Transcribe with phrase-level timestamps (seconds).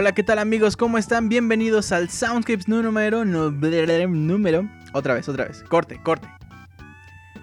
[0.00, 0.78] Hola, ¿qué tal amigos?
[0.78, 1.28] ¿Cómo están?
[1.28, 3.26] Bienvenidos al Soundscapes número...
[3.26, 4.66] número...
[4.94, 5.62] Otra vez, otra vez.
[5.64, 6.26] Corte, corte.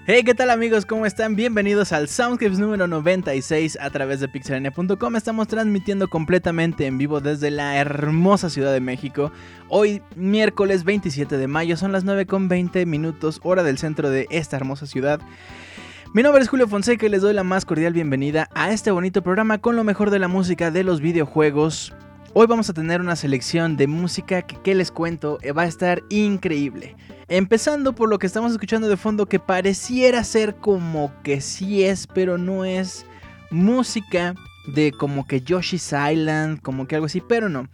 [0.07, 0.88] Hey, ¿qué tal amigos?
[0.88, 1.36] ¿Cómo están?
[1.36, 5.15] Bienvenidos al Soundscapes número 96 a través de pixelania.com.
[5.15, 9.31] Estamos transmitiendo completamente en vivo desde la hermosa Ciudad de México.
[9.69, 14.25] Hoy, miércoles 27 de mayo, son las 9 con 20 minutos, hora del centro de
[14.31, 15.21] esta hermosa ciudad.
[16.15, 19.21] Mi nombre es Julio Fonseca y les doy la más cordial bienvenida a este bonito
[19.21, 21.94] programa con lo mejor de la música de los videojuegos.
[22.33, 25.39] Hoy vamos a tener una selección de música que, ¿qué les cuento?
[25.57, 26.95] Va a estar increíble.
[27.29, 32.06] Empezando por lo que estamos escuchando de fondo que pareciera ser como que sí es,
[32.06, 33.06] pero no es
[33.50, 34.35] música
[34.68, 37.69] de como que Yoshi's Island, como que algo así, pero no.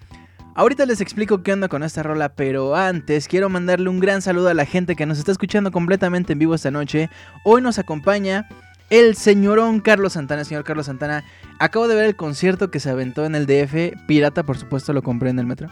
[0.55, 4.49] Ahorita les explico qué onda con esta rola, pero antes quiero mandarle un gran saludo
[4.49, 7.09] a la gente que nos está escuchando completamente en vivo esta noche.
[7.43, 8.47] Hoy nos acompaña
[8.93, 10.43] el señorón Carlos Santana.
[10.43, 11.23] Señor Carlos Santana,
[11.57, 15.01] acabo de ver el concierto que se aventó en el DF, pirata por supuesto, lo
[15.01, 15.67] compré en el metro.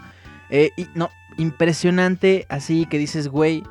[0.50, 1.08] Eh, y no,
[1.38, 3.62] impresionante, así que dices, güey,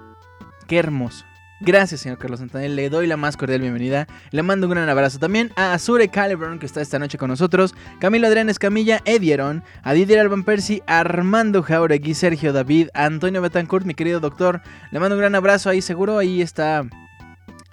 [0.69, 1.25] qué hermoso.
[1.59, 2.65] Gracias, señor Carlos Santana.
[2.69, 4.07] Le doy la más cordial bienvenida.
[4.31, 7.75] Le mando un gran abrazo también a Azure Caliburn, que está esta noche con nosotros.
[8.00, 13.95] Camilo Adrián Escamilla, Edieron, a Didier Alban Percy, Armando Jauregui, Sergio David, Antonio Betancourt, mi
[13.95, 14.62] querido doctor.
[14.92, 16.86] Le mando un gran abrazo ahí, seguro ahí está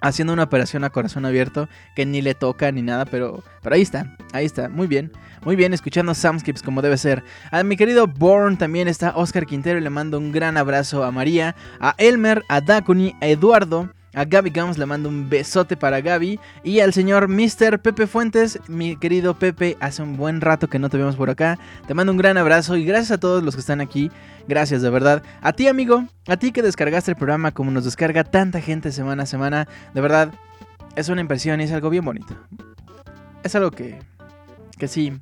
[0.01, 3.81] haciendo una operación a corazón abierto que ni le toca ni nada, pero, pero ahí
[3.81, 5.11] está, ahí está, muy bien.
[5.45, 7.23] Muy bien, escuchando Soundscapes como debe ser.
[7.51, 11.11] A mi querido Born también está Oscar Quintero y le mando un gran abrazo a
[11.11, 13.89] María, a Elmer, a Dakuni, a Eduardo.
[14.13, 16.39] A Gaby Gams le mando un besote para Gaby.
[16.63, 17.79] Y al señor Mr.
[17.79, 21.59] Pepe Fuentes, mi querido Pepe, hace un buen rato que no te vemos por acá.
[21.87, 24.11] Te mando un gran abrazo y gracias a todos los que están aquí.
[24.47, 25.23] Gracias, de verdad.
[25.41, 29.23] A ti, amigo, a ti que descargaste el programa como nos descarga tanta gente semana
[29.23, 29.67] a semana.
[29.93, 30.33] De verdad,
[30.95, 32.35] es una impresión y es algo bien bonito.
[33.43, 33.99] Es algo que,
[34.77, 35.13] que sí,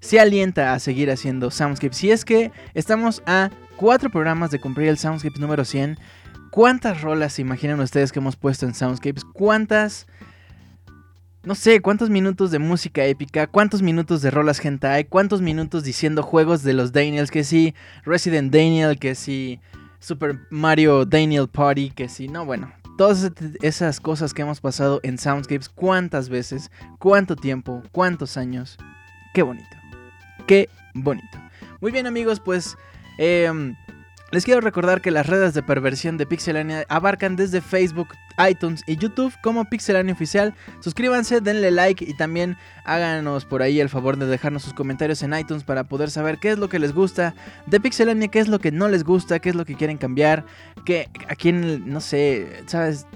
[0.00, 1.96] se alienta a seguir haciendo Soundscapes.
[1.96, 5.98] Si es que estamos a cuatro programas de cumplir el Soundscapes número 100,
[6.52, 9.24] ¿cuántas rolas se imaginan ustedes que hemos puesto en Soundscapes?
[9.24, 10.06] ¿Cuántas...
[11.42, 16.22] No sé, cuántos minutos de música épica, cuántos minutos de rolas hentai, cuántos minutos diciendo
[16.22, 19.58] juegos de los Daniels, que sí, Resident Daniel, que sí,
[19.98, 25.18] Super Mario Daniel Party, que sí, no, bueno, todas esas cosas que hemos pasado en
[25.18, 28.78] Soundscapes, cuántas veces, cuánto tiempo, cuántos años,
[29.34, 29.76] qué bonito.
[30.46, 31.38] Qué bonito.
[31.80, 32.76] Muy bien amigos, pues
[33.18, 33.74] em,
[34.32, 38.08] les quiero recordar que las redes de perversión de Pixelania abarcan desde Facebook,
[38.48, 40.54] iTunes y YouTube como Pixelania Oficial.
[40.80, 45.34] Suscríbanse, denle like y también háganos por ahí el favor de dejarnos sus comentarios en
[45.34, 47.34] iTunes para poder saber qué es lo que les gusta
[47.66, 50.46] de Pixelania, qué es lo que no les gusta, qué es lo que quieren cambiar,
[50.86, 53.06] que a quién, no sé, sabes,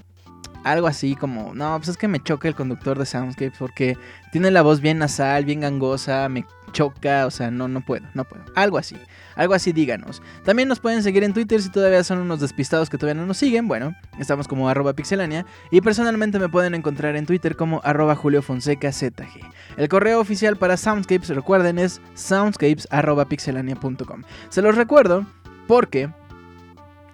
[0.63, 3.97] algo así como, no, pues es que me choca el conductor de Soundscape porque
[4.31, 8.23] tiene la voz bien nasal, bien gangosa, me choca, o sea, no, no puedo, no
[8.23, 8.43] puedo.
[8.55, 8.97] Algo así,
[9.37, 10.21] algo así díganos.
[10.43, 13.37] También nos pueden seguir en Twitter si todavía son unos despistados que todavía no nos
[13.37, 18.15] siguen, bueno, estamos como arroba pixelania y personalmente me pueden encontrar en Twitter como arroba
[18.15, 19.39] Julio Fonseca ZG.
[19.77, 22.87] El correo oficial para Soundscapes, recuerden, es soundscapes
[23.29, 24.23] pixelania.com.
[24.49, 25.25] Se los recuerdo
[25.67, 26.09] porque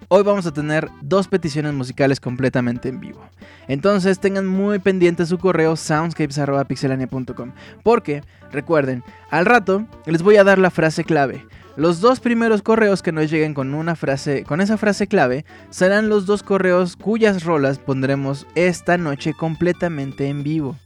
[0.08, 3.20] hoy vamos a tener dos peticiones musicales completamente en vivo.
[3.68, 7.52] Entonces tengan muy pendiente su correo soundscapes.pixelania.com.
[7.82, 11.46] Porque, recuerden, al rato les voy a dar la frase clave.
[11.76, 16.08] Los dos primeros correos que nos lleguen con una frase, con esa frase clave, serán
[16.08, 20.78] los dos correos cuyas rolas pondremos esta noche completamente en vivo.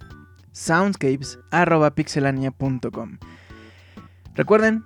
[0.52, 3.18] soundscapes.pixelania.com.
[4.34, 4.82] Recuerden,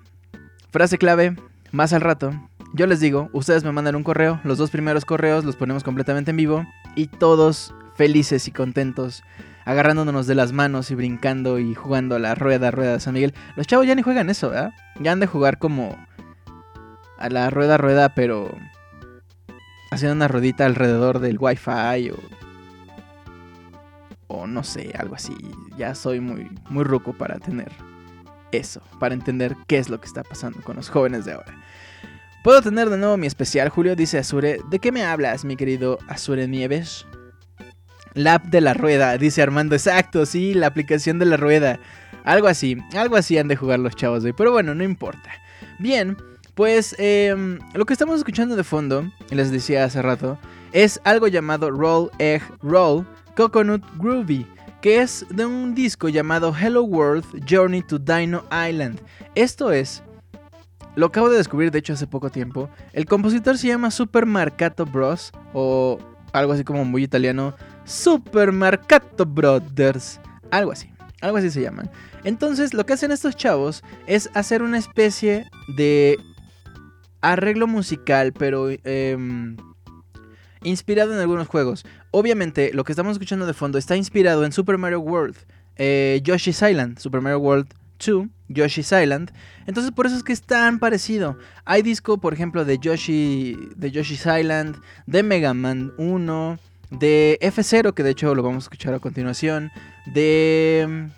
[0.71, 1.37] frase clave,
[1.71, 2.33] más al rato,
[2.75, 6.31] yo les digo, ustedes me mandan un correo, los dos primeros correos los ponemos completamente
[6.31, 6.65] en vivo
[6.97, 9.23] y todos felices y contentos,
[9.65, 13.35] agarrándonos de las manos y brincando y jugando a la rueda, rueda de San Miguel.
[13.57, 14.73] Los chavos ya ni juegan eso, ¿verdad?
[15.01, 15.97] Ya han de jugar como
[17.19, 18.51] a la rueda, rueda, pero
[19.91, 22.17] haciendo una ruedita alrededor del wifi o
[24.29, 25.37] o no sé, algo así.
[25.77, 27.71] Ya soy muy muy ruco para tener
[28.51, 31.55] eso, para entender qué es lo que está pasando con los jóvenes de ahora.
[32.43, 33.95] ¿Puedo tener de nuevo mi especial, Julio?
[33.95, 34.59] Dice Azure.
[34.69, 37.07] ¿De qué me hablas, mi querido Azure Nieves?
[38.15, 39.75] La app de la rueda, dice Armando.
[39.75, 41.79] Exacto, sí, la aplicación de la rueda.
[42.25, 44.33] Algo así, algo así han de jugar los chavos hoy.
[44.33, 45.31] Pero bueno, no importa.
[45.79, 46.17] Bien,
[46.55, 50.39] pues em, lo que estamos escuchando de fondo, les decía hace rato,
[50.73, 54.47] es algo llamado Roll Egg Roll Coconut Groovy,
[54.81, 59.01] que es de un disco llamado Hello World Journey to Dino Island.
[59.35, 60.03] Esto es
[60.95, 62.69] lo acabo de descubrir, de hecho, hace poco tiempo.
[62.93, 65.33] El compositor se llama Super Marcato Bros.
[65.55, 65.99] O
[66.33, 67.55] algo así como muy italiano.
[67.85, 70.21] Super Marcato Brothers.
[70.51, 70.91] Algo así.
[71.21, 71.91] Algo así se llaman.
[72.25, 75.47] Entonces, lo que hacen estos chavos es hacer una especie
[75.77, 76.19] de
[77.21, 79.57] arreglo musical, pero em,
[80.63, 81.85] inspirado en algunos juegos.
[82.11, 85.37] Obviamente, lo que estamos escuchando de fondo está inspirado en Super Mario World,
[85.77, 87.69] eh, Yoshi's Island, Super Mario World
[88.05, 89.33] 2, Yoshi's Island.
[89.67, 91.39] Entonces por eso es que es tan parecido.
[91.65, 96.59] Hay disco, por ejemplo, de Yoshi, de Yoshi's Island, de Mega Man 1,
[96.91, 99.71] de F0, que de hecho lo vamos a escuchar a continuación,
[100.07, 101.09] de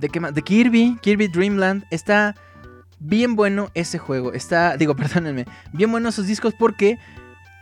[0.00, 1.84] de, de Kirby, Kirby Dreamland.
[1.90, 2.34] Está
[2.98, 4.32] bien bueno ese juego.
[4.32, 6.98] Está, digo, perdónenme, bien bueno esos discos porque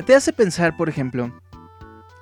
[0.07, 1.33] te hace pensar, por ejemplo,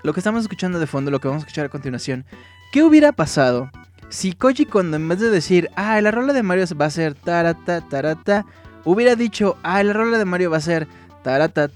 [0.02, 2.24] lo que estamos escuchando de fondo, lo que vamos a escuchar a continuación.
[2.72, 3.70] ¿Qué hubiera pasado
[4.08, 7.14] si Koji cuando en vez de decir, ah, la rola de Mario va a ser
[7.14, 8.46] tarata, tarata,
[8.84, 10.86] hubiera dicho, ah, la rola de Mario va a ser
[11.22, 11.70] tarata,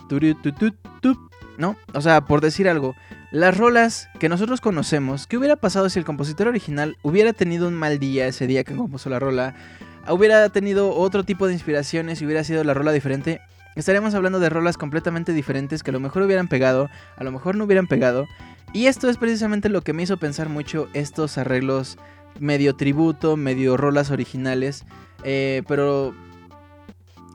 [1.58, 1.76] ¿no?
[1.92, 2.94] O sea, por decir algo,
[3.32, 7.74] las rolas que nosotros conocemos, ¿qué hubiera pasado si el compositor original hubiera tenido un
[7.74, 9.54] mal día ese día que compuso la rola?
[10.08, 13.40] Hubiera tenido otro tipo de inspiraciones y hubiera sido la rola diferente.
[13.76, 17.56] Estaríamos hablando de rolas completamente diferentes que a lo mejor hubieran pegado, a lo mejor
[17.56, 18.26] no hubieran pegado.
[18.72, 21.98] Y esto es precisamente lo que me hizo pensar mucho estos arreglos
[22.38, 24.84] medio tributo, medio rolas originales,
[25.24, 26.14] eh, pero,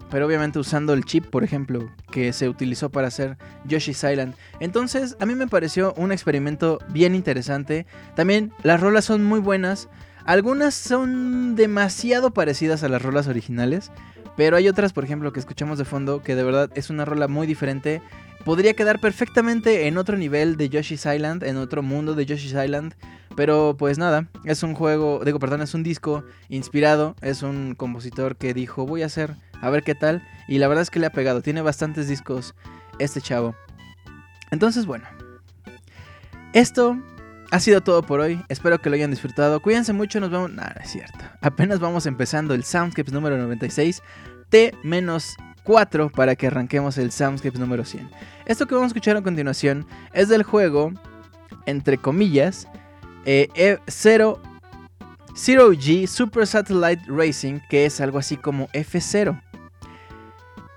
[0.10, 4.36] pero obviamente usando el chip, por ejemplo, que se utilizó para hacer Yoshi's Island.
[4.60, 7.86] Entonces, a mí me pareció un experimento bien interesante.
[8.16, 9.90] También las rolas son muy buenas.
[10.26, 13.92] Algunas son demasiado parecidas a las rolas originales,
[14.38, 17.28] pero hay otras, por ejemplo, que escuchamos de fondo, que de verdad es una rola
[17.28, 18.02] muy diferente.
[18.44, 22.94] Podría quedar perfectamente en otro nivel de Yoshi's Island, en otro mundo de Yoshi's Island.
[23.36, 28.38] Pero pues nada, es un juego, digo, perdón, es un disco inspirado, es un compositor
[28.38, 30.24] que dijo, voy a hacer, a ver qué tal.
[30.48, 32.56] Y la verdad es que le ha pegado, tiene bastantes discos
[33.00, 33.56] este chavo.
[34.52, 35.06] Entonces, bueno.
[36.54, 36.98] Esto
[37.52, 38.44] ha sido todo por hoy.
[38.50, 39.62] Espero que lo hayan disfrutado.
[39.62, 40.52] Cuídense mucho, nos vemos.
[40.52, 41.20] Nada, es cierto.
[41.42, 44.02] Apenas vamos empezando el Soundscapes número 96.
[44.50, 48.10] T-4 para que arranquemos el Soundscapes número 100.
[48.46, 50.94] Esto que vamos a escuchar a continuación es del juego,
[51.66, 52.68] entre comillas,
[53.26, 54.40] eh, 0,
[55.34, 59.42] G Super Satellite Racing, que es algo así como F0.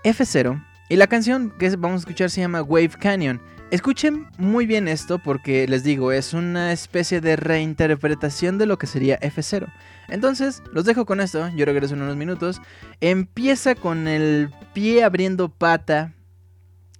[0.04, 0.64] F0.
[0.88, 3.40] Y la canción que vamos a escuchar se llama Wave Canyon.
[3.70, 8.86] Escuchen muy bien esto porque les digo, es una especie de reinterpretación de lo que
[8.86, 9.70] sería F0.
[10.08, 12.62] Entonces, los dejo con esto, yo regreso en unos minutos.
[13.02, 16.14] Empieza con el pie abriendo pata,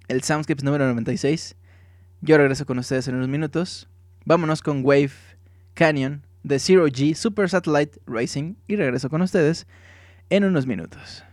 [0.09, 1.55] el Soundscapes número 96.
[2.21, 3.89] Yo regreso con ustedes en unos minutos.
[4.25, 5.11] Vámonos con Wave
[5.73, 9.65] Canyon de Zero G Super Satellite Racing y regreso con ustedes
[10.29, 11.23] en unos minutos.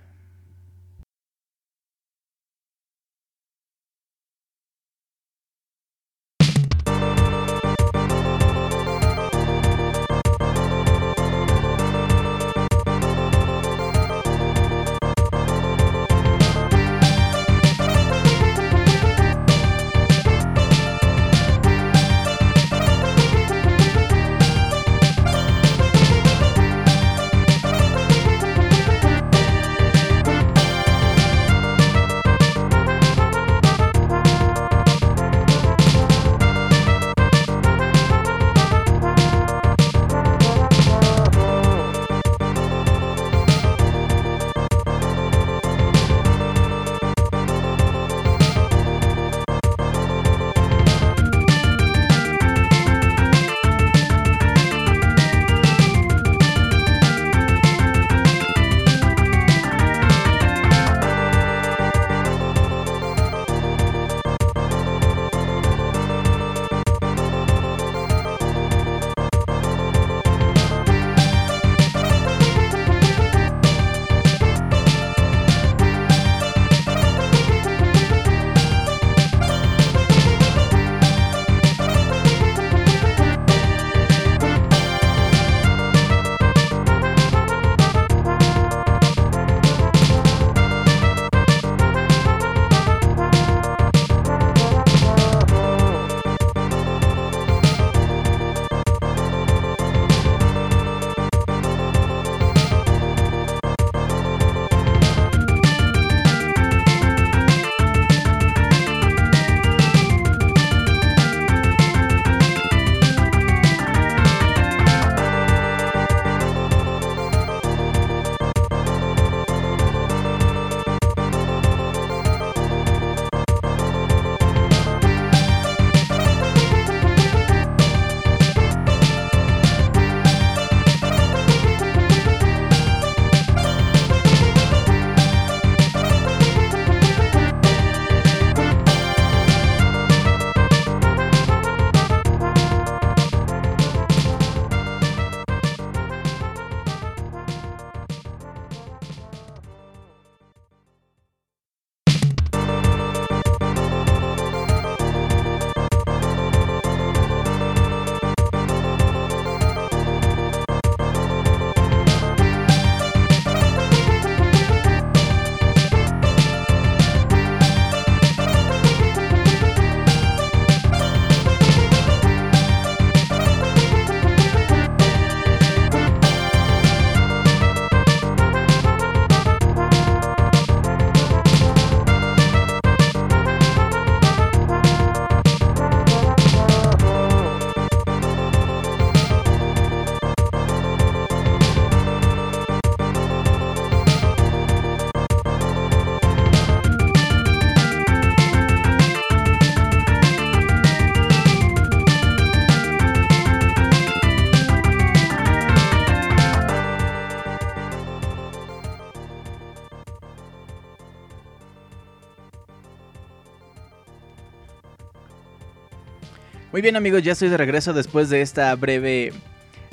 [216.77, 219.33] Muy bien amigos, ya estoy de regreso después de esta breve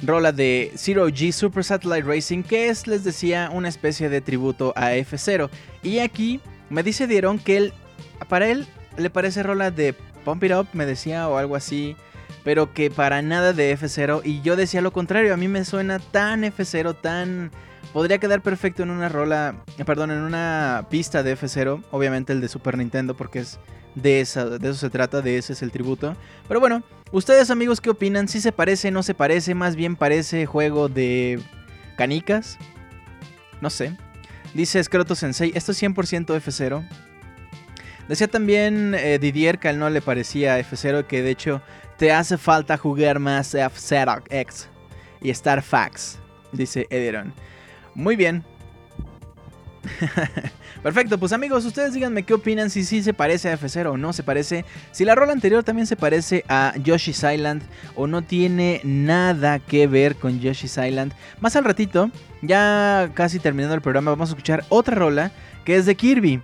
[0.01, 4.73] rola de Zero G Super Satellite Racing, que es, les decía, una especie de tributo
[4.75, 5.49] a F0.
[5.81, 7.73] Y aquí me dice Dieron que él,
[8.27, 8.67] para él
[8.97, 11.95] le parece rola de Pump It Up, me decía, o algo así,
[12.43, 14.19] pero que para nada de F0.
[14.25, 17.49] Y yo decía lo contrario, a mí me suena tan F0, tan...
[17.93, 22.49] Podría quedar perfecto en una rola, perdón, en una pista de F0, obviamente el de
[22.49, 23.57] Super Nintendo, porque es
[23.95, 26.15] de, eso se trata, de ese es el tributo.
[26.47, 28.27] Pero bueno, ustedes amigos, ¿qué opinan?
[28.27, 29.55] ¿Si se parece, no se parece?
[29.55, 31.39] Más bien parece juego de
[31.97, 32.57] canicas.
[33.61, 33.95] No sé.
[34.53, 36.87] Dice Scroto Sensei, esto es 100% F0.
[38.07, 41.61] Decía también eh, Didier que a él no le parecía F0, que de hecho
[41.97, 44.67] te hace falta jugar más F0 X
[45.21, 46.19] y Star Fax,
[46.51, 47.33] dice Ederon.
[47.95, 48.43] Muy bien.
[50.83, 54.13] Perfecto, pues amigos, ustedes díganme qué opinan, si sí se parece a F0 o no
[54.13, 57.63] se parece, si la rola anterior también se parece a Yoshi's Island
[57.95, 61.13] o no tiene nada que ver con Yoshi's Island.
[61.39, 65.31] Más al ratito, ya casi terminando el programa, vamos a escuchar otra rola
[65.65, 66.41] que es de Kirby.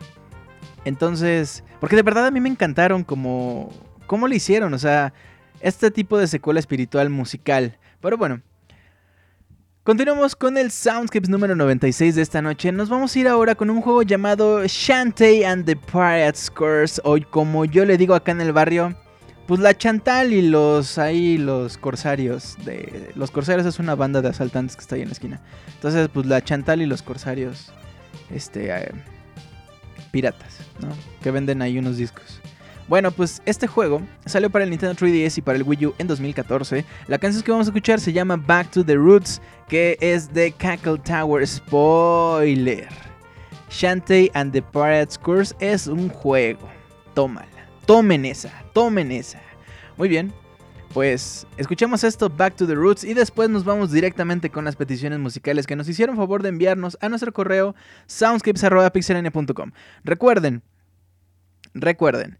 [0.85, 3.71] Entonces, porque de verdad a mí me encantaron como,
[4.07, 5.13] cómo le hicieron, o sea,
[5.61, 7.77] este tipo de secuela espiritual musical.
[8.01, 8.41] Pero bueno,
[9.89, 12.71] Continuamos con el Soundscapes número 96 de esta noche.
[12.71, 17.01] Nos vamos a ir ahora con un juego llamado Shantae and the Pirates Curse.
[17.03, 18.95] O como yo le digo acá en el barrio,
[19.47, 22.55] pues la Chantal y los ahí, los corsarios.
[22.63, 25.41] De, los corsarios es una banda de asaltantes que está ahí en la esquina.
[25.73, 27.71] Entonces, pues la Chantal y los corsarios.
[28.29, 28.69] Este.
[28.69, 28.91] Eh,
[30.11, 30.89] piratas, ¿no?
[31.23, 32.38] Que venden ahí unos discos.
[32.89, 36.07] Bueno, pues este juego salió para el Nintendo 3DS y para el Wii U en
[36.07, 36.83] 2014.
[37.05, 40.51] La canción que vamos a escuchar se llama Back to the Roots, que es de
[40.53, 42.87] Cackle Tower Spoiler.
[43.69, 46.67] Shantae and the Pirates Curse es un juego.
[47.13, 47.47] Tómala.
[47.85, 48.51] Tomen esa.
[48.73, 49.39] Tomen esa.
[49.95, 50.33] Muy bien.
[50.91, 55.19] Pues escuchemos esto, Back to the Roots, y después nos vamos directamente con las peticiones
[55.19, 57.75] musicales que nos hicieron favor de enviarnos a nuestro correo
[58.07, 59.73] soundscapes.pixelania.com.
[60.03, 60.63] Recuerden,
[61.75, 62.39] recuerden,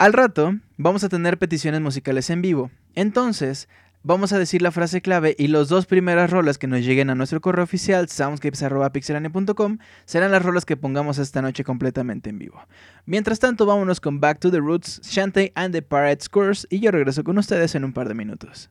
[0.00, 2.70] al rato vamos a tener peticiones musicales en vivo.
[2.94, 3.68] Entonces,
[4.02, 7.14] vamos a decir la frase clave y los dos primeras rolas que nos lleguen a
[7.14, 12.62] nuestro correo oficial soundscapes.pixelania.com serán las rolas que pongamos esta noche completamente en vivo.
[13.04, 16.90] Mientras tanto, vámonos con Back to the Roots, Shantae and the Pirates Curse y yo
[16.90, 18.70] regreso con ustedes en un par de minutos.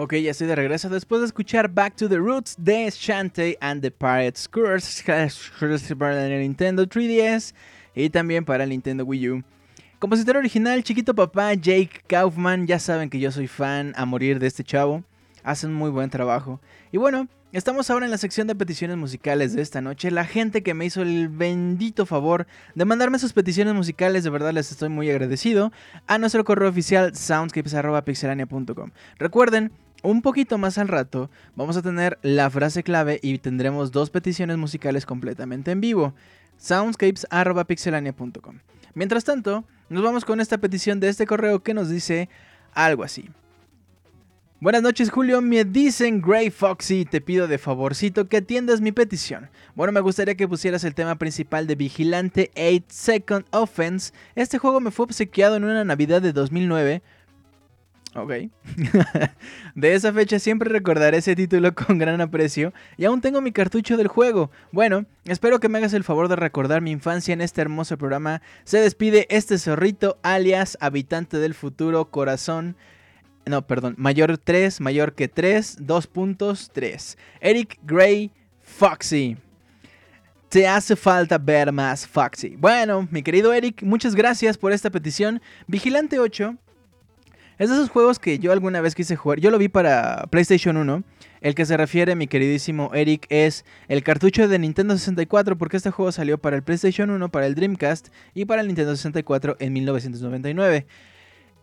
[0.00, 3.82] Ok, ya estoy de regreso después de escuchar Back to the Roots de Shantae and
[3.82, 5.02] the Pirates Curse
[5.96, 7.52] para el Nintendo 3DS
[7.96, 9.42] y también para el Nintendo Wii U.
[9.98, 14.46] Compositor original, chiquito papá Jake Kaufman, ya saben que yo soy fan a morir de
[14.46, 15.02] este chavo,
[15.42, 16.60] hacen muy buen trabajo.
[16.92, 20.12] Y bueno, estamos ahora en la sección de peticiones musicales de esta noche.
[20.12, 24.52] La gente que me hizo el bendito favor de mandarme sus peticiones musicales, de verdad
[24.52, 25.72] les estoy muy agradecido,
[26.06, 28.92] a nuestro correo oficial soundscapes.pixelania.com.
[29.18, 34.10] Recuerden, un poquito más al rato vamos a tener la frase clave y tendremos dos
[34.10, 36.14] peticiones musicales completamente en vivo.
[36.58, 38.58] soundscapes.pixelania.com.
[38.94, 42.28] Mientras tanto, nos vamos con esta petición de este correo que nos dice
[42.72, 43.28] algo así.
[44.60, 49.50] Buenas noches Julio, me dicen Gray Foxy, te pido de favorcito que atiendas mi petición.
[49.76, 54.12] Bueno, me gustaría que pusieras el tema principal de Vigilante 8 Second Offense.
[54.34, 57.02] Este juego me fue obsequiado en una Navidad de 2009
[58.14, 58.32] Ok.
[59.74, 63.96] de esa fecha siempre recordaré ese título con gran aprecio y aún tengo mi cartucho
[63.96, 64.50] del juego.
[64.72, 68.40] Bueno, espero que me hagas el favor de recordar mi infancia en este hermoso programa.
[68.64, 72.76] Se despide este zorrito alias habitante del futuro corazón.
[73.46, 77.18] No, perdón, mayor 3, mayor que 3, 2 puntos 3.
[77.40, 78.30] Eric Gray
[78.62, 79.36] Foxy.
[80.48, 82.56] Te hace falta ver más Foxy.
[82.56, 85.42] Bueno, mi querido Eric, muchas gracias por esta petición.
[85.66, 86.56] Vigilante 8
[87.58, 89.40] es de esos juegos que yo alguna vez quise jugar.
[89.40, 91.02] Yo lo vi para PlayStation 1.
[91.40, 95.90] El que se refiere, mi queridísimo Eric, es el cartucho de Nintendo 64, porque este
[95.90, 99.72] juego salió para el PlayStation 1, para el Dreamcast y para el Nintendo 64 en
[99.72, 100.86] 1999.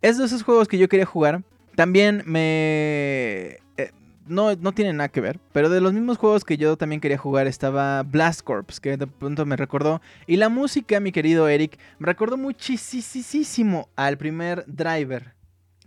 [0.01, 1.43] Es de esos juegos que yo quería jugar.
[1.75, 3.59] También me...
[3.77, 3.91] Eh,
[4.27, 7.17] no, no tiene nada que ver, pero de los mismos juegos que yo también quería
[7.17, 10.01] jugar estaba Blast Corps, que de pronto me recordó.
[10.27, 15.34] Y la música, mi querido Eric, me recordó muchísimo al primer Driver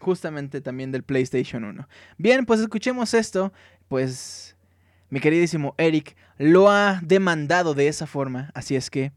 [0.00, 1.88] justamente también del PlayStation 1.
[2.16, 3.52] Bien, pues escuchemos esto,
[3.88, 4.56] pues
[5.10, 9.12] mi queridísimo Eric lo ha demandado de esa forma, así es que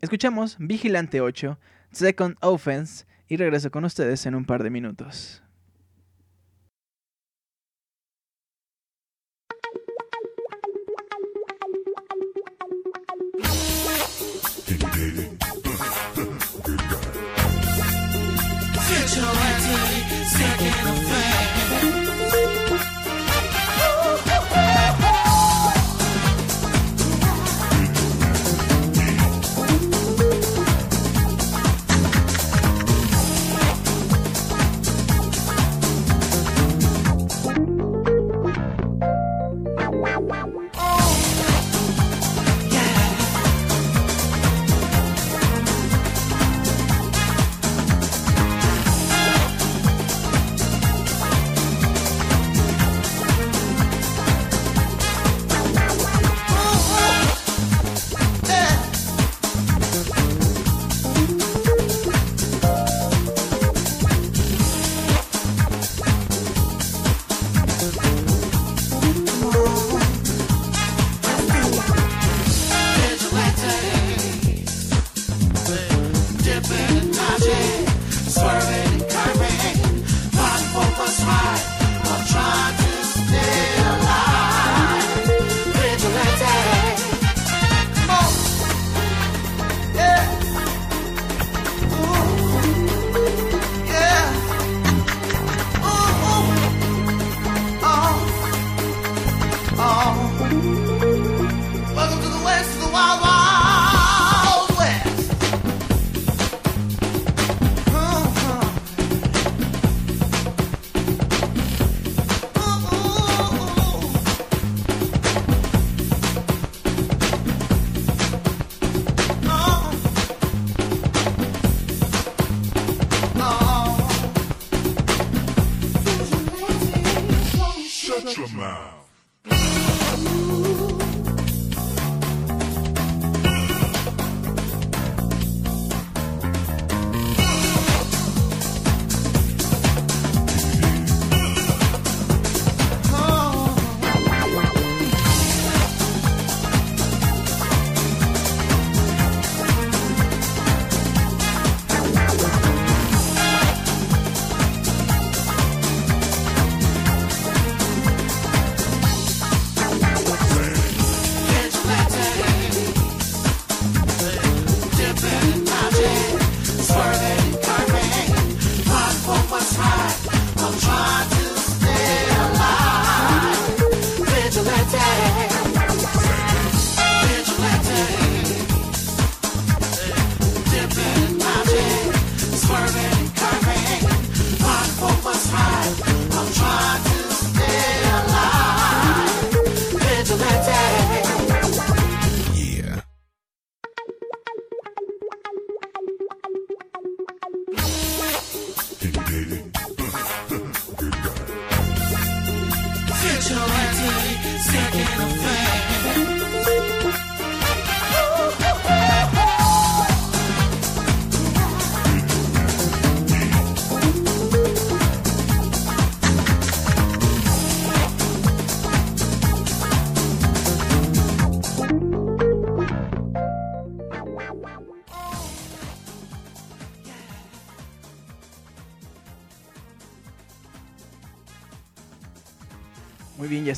[0.00, 1.58] escuchemos Vigilante 8,
[1.92, 5.43] Second Offense y regreso con ustedes en un par de minutos.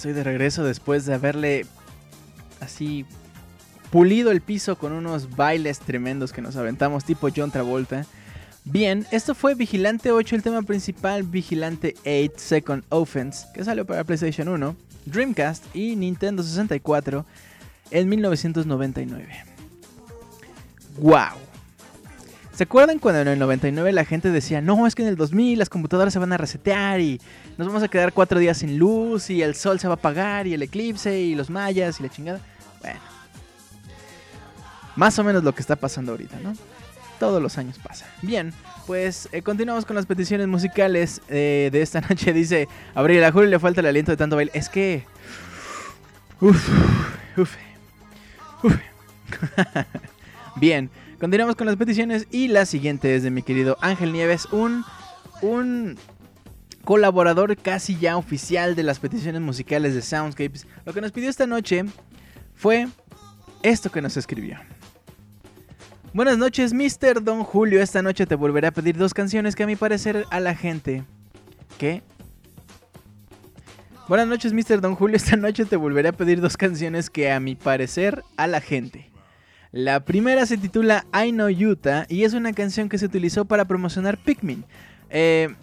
[0.07, 1.67] Estoy de regreso después de haberle
[2.61, 3.05] así
[3.91, 8.07] pulido el piso con unos bailes tremendos que nos aventamos tipo John Travolta.
[8.65, 14.05] Bien, esto fue Vigilante 8, el tema principal, Vigilante 8 Second Offense, que salió para
[14.05, 17.27] PlayStation 1, Dreamcast y Nintendo 64
[17.91, 19.29] en 1999.
[20.99, 21.46] ¡Wow!
[22.57, 25.59] ¿Se acuerdan cuando en el 99 la gente decía, no, es que en el 2000
[25.59, 27.21] las computadoras se van a resetear y
[27.59, 30.47] nos vamos a quedar cuatro días sin luz y el sol se va a apagar
[30.47, 32.41] y el eclipse y los mayas y la chingada?
[32.81, 32.99] Bueno,
[34.97, 36.55] más o menos lo que está pasando ahorita, ¿no?
[37.21, 38.07] Todos los años pasa.
[38.23, 38.55] Bien,
[38.87, 42.33] pues eh, continuamos con las peticiones musicales eh, de esta noche.
[42.33, 44.53] Dice, Abril, a Julio le falta el aliento de tanto baile.
[44.55, 45.05] Es que...
[46.41, 46.71] Uf,
[47.37, 47.55] uf,
[48.63, 48.77] uf.
[50.57, 54.85] Bien, continuamos con las peticiones y la siguiente es de mi querido Ángel Nieves, un,
[55.43, 55.97] un
[56.85, 60.67] colaborador casi ya oficial de las peticiones musicales de Soundscapes.
[60.85, 61.85] Lo que nos pidió esta noche
[62.55, 62.89] fue
[63.63, 64.59] esto que nos escribió.
[66.13, 67.23] Buenas noches, Mr.
[67.23, 67.83] Don Julio.
[67.83, 71.05] Esta noche te volveré a pedir dos canciones que a mi parecer a la gente...
[71.79, 72.03] ¿Qué?
[74.09, 74.81] Buenas noches, Mr.
[74.81, 75.17] Don Julio.
[75.17, 79.11] Esta noche te volveré a pedir dos canciones que a mi parecer a la gente.
[79.77, 83.67] La primera se titula I Know Utah y es una canción que se utilizó para
[83.67, 84.65] promocionar Pikmin.
[85.11, 85.55] Eh,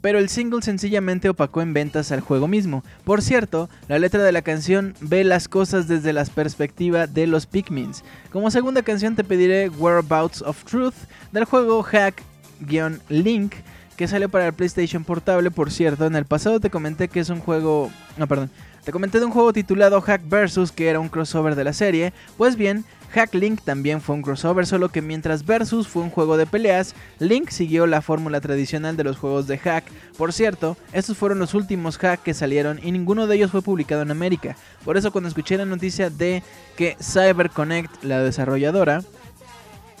[0.00, 2.82] pero el single sencillamente opacó en ventas al juego mismo.
[3.04, 7.44] Por cierto, la letra de la canción ve las cosas desde la perspectiva de los
[7.44, 8.04] Pikmins.
[8.32, 10.94] Como segunda canción te pediré Whereabouts of Truth
[11.32, 13.52] del juego Hack-Link
[13.98, 16.06] que salió para el PlayStation Portable, por cierto.
[16.06, 17.90] En el pasado te comenté que es un juego...
[18.16, 18.48] No, perdón.
[18.84, 22.14] Te comenté de un juego titulado Hack Versus que era un crossover de la serie.
[22.38, 26.36] Pues bien, Hack Link también fue un crossover, solo que mientras Versus fue un juego
[26.36, 29.84] de peleas, Link siguió la fórmula tradicional de los juegos de Hack.
[30.16, 34.02] Por cierto, estos fueron los últimos Hack que salieron y ninguno de ellos fue publicado
[34.02, 34.56] en América.
[34.84, 36.42] Por eso cuando escuché la noticia de
[36.76, 39.02] que CyberConnect, la desarrolladora,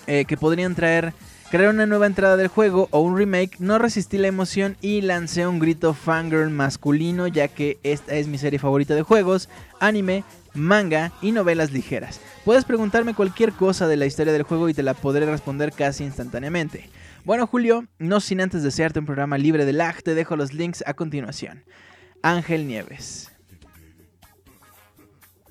[0.06, 1.12] eh, que podrían traer
[1.50, 5.46] crear una nueva entrada del juego o un remake, no resistí la emoción y lancé
[5.46, 9.48] un grito fangirl masculino ya que esta es mi serie favorita de juegos,
[9.80, 10.24] anime,
[10.58, 12.20] manga y novelas ligeras.
[12.44, 16.04] Puedes preguntarme cualquier cosa de la historia del juego y te la podré responder casi
[16.04, 16.88] instantáneamente.
[17.24, 20.84] Bueno Julio, no sin antes desearte un programa libre de lag, te dejo los links
[20.86, 21.64] a continuación.
[22.22, 23.30] Ángel Nieves.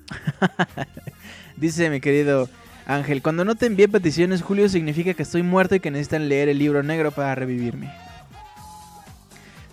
[1.56, 2.48] Dice mi querido
[2.86, 6.48] Ángel, cuando no te envíe peticiones, Julio, significa que estoy muerto y que necesitan leer
[6.48, 7.92] el libro negro para revivirme.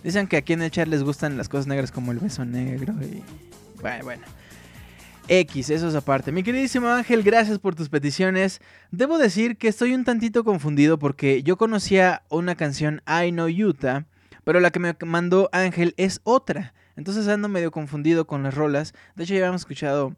[0.04, 2.94] Dicen que aquí en el chat les gustan las cosas negras como el beso negro
[3.00, 3.22] y...
[3.80, 4.22] Bueno, bueno.
[5.28, 6.30] X, eso es aparte.
[6.30, 8.60] Mi queridísimo Ángel, gracias por tus peticiones.
[8.92, 14.06] Debo decir que estoy un tantito confundido porque yo conocía una canción I Know Utah,
[14.44, 16.74] pero la que me mandó Ángel es otra.
[16.94, 18.94] Entonces ando medio confundido con las rolas.
[19.16, 20.14] De hecho ya habíamos escuchado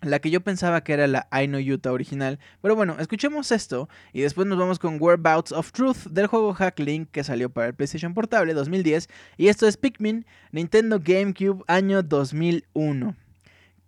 [0.00, 2.38] la que yo pensaba que era la I Know Utah original.
[2.62, 6.78] Pero bueno, escuchemos esto y después nos vamos con Whereabouts of Truth del juego Hack
[6.78, 9.08] Link que salió para el PlayStation Portable 2010.
[9.38, 13.16] Y esto es Pikmin, Nintendo GameCube año 2001.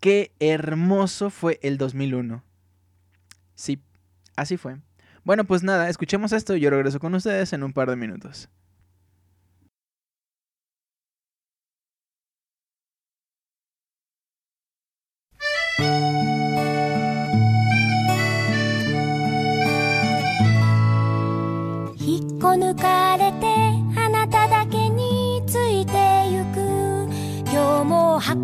[0.00, 2.42] Qué hermoso fue el 2001.
[3.54, 3.80] Sí,
[4.36, 4.76] así fue.
[5.24, 8.48] Bueno, pues nada, escuchemos esto y yo regreso con ustedes en un par de minutos.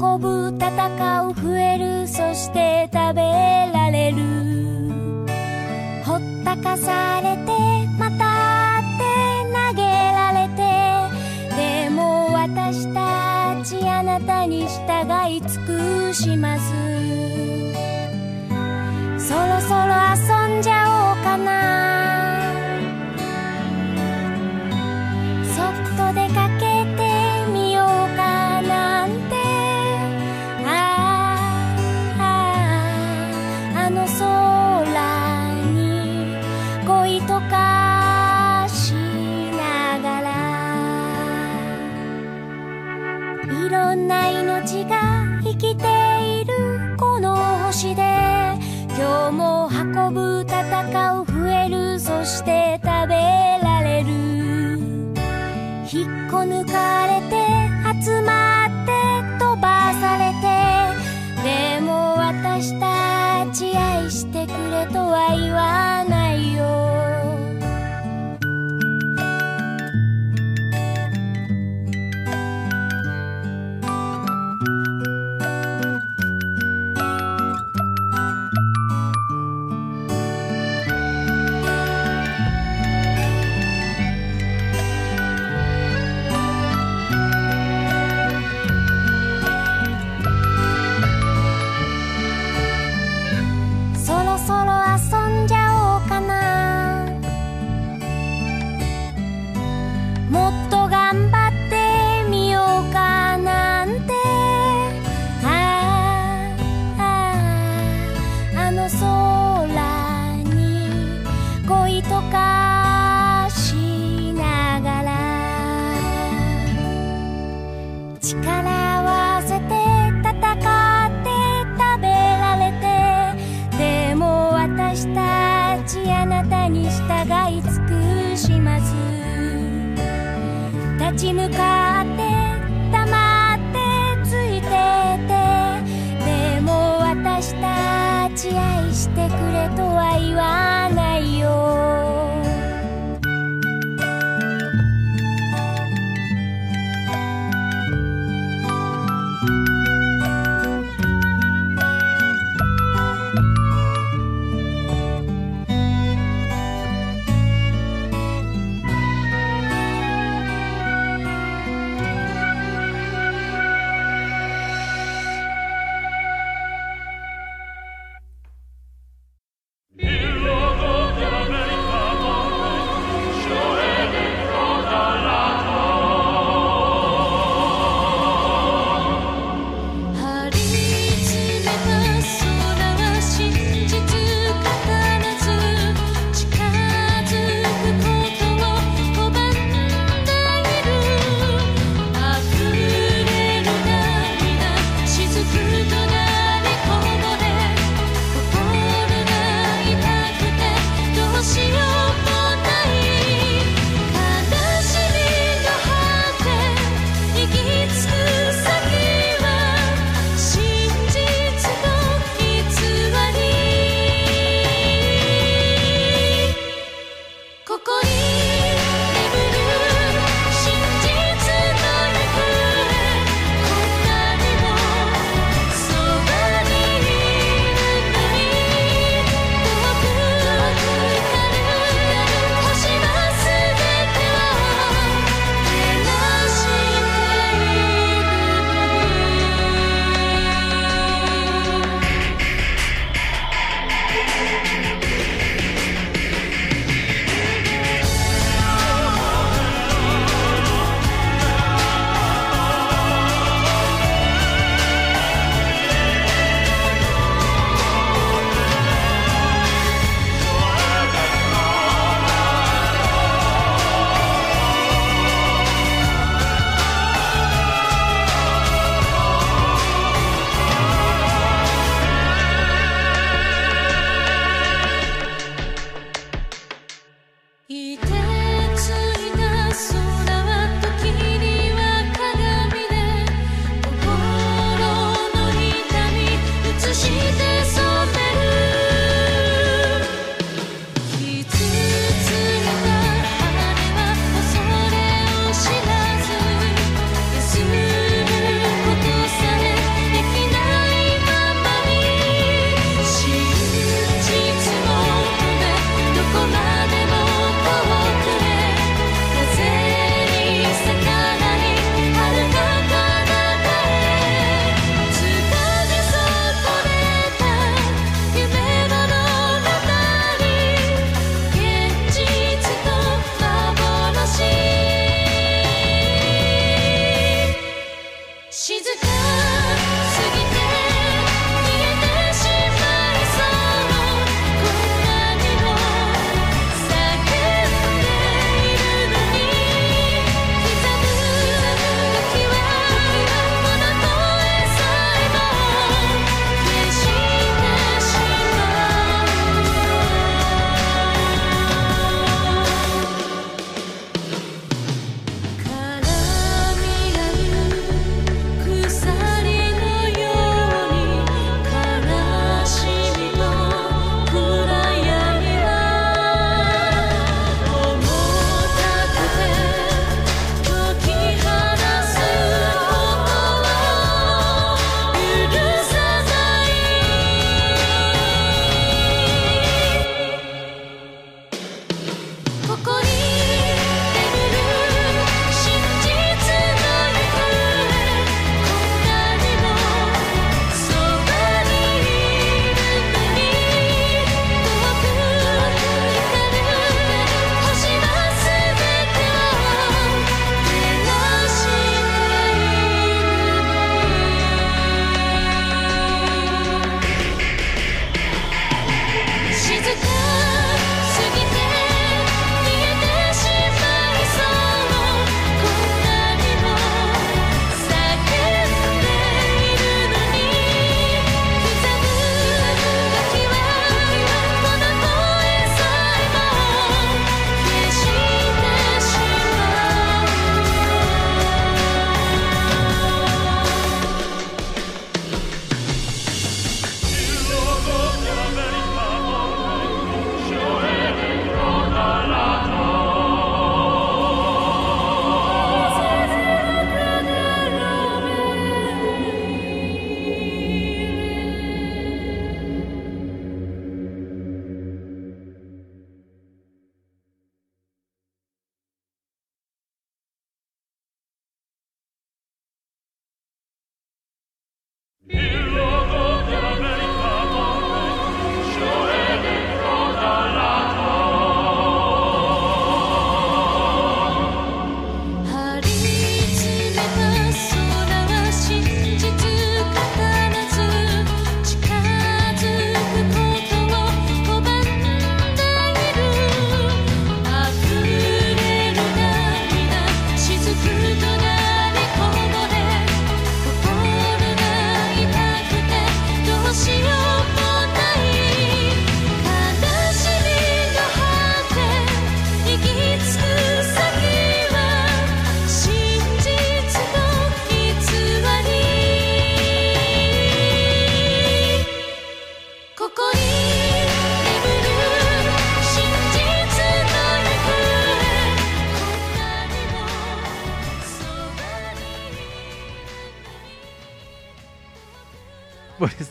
[0.04, 0.66] 運ぶ戦
[1.28, 3.22] う増えるそして食べ
[3.72, 4.16] られる。
[6.04, 7.52] ほったかされて
[7.96, 9.04] またって
[9.70, 10.60] 投げられて。
[11.54, 16.62] でも私たちあなたに従い尽くします。
[19.18, 22.11] そろそろ遊んじゃおうかな。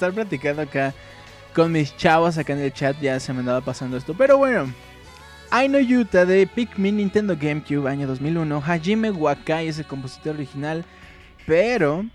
[0.01, 0.95] Estar platicando acá
[1.53, 2.99] con mis chavos acá en el chat.
[2.99, 4.15] Ya se me andaba pasando esto.
[4.17, 4.73] Pero bueno.
[5.51, 8.63] Aino Yuta de Pikmin Nintendo GameCube año 2001.
[8.65, 10.85] Hajime Wakai es el compositor original.
[11.45, 12.05] Pero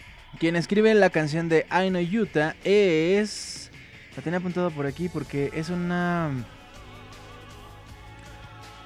[0.41, 3.71] quien escribe la canción de Aino Yuta es...
[4.17, 6.33] La tenía apuntado por aquí porque es una...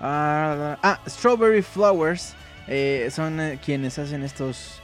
[0.00, 2.34] ah, ah Strawberry Flowers.
[2.66, 4.79] eh, son eh, quienes hacen estos...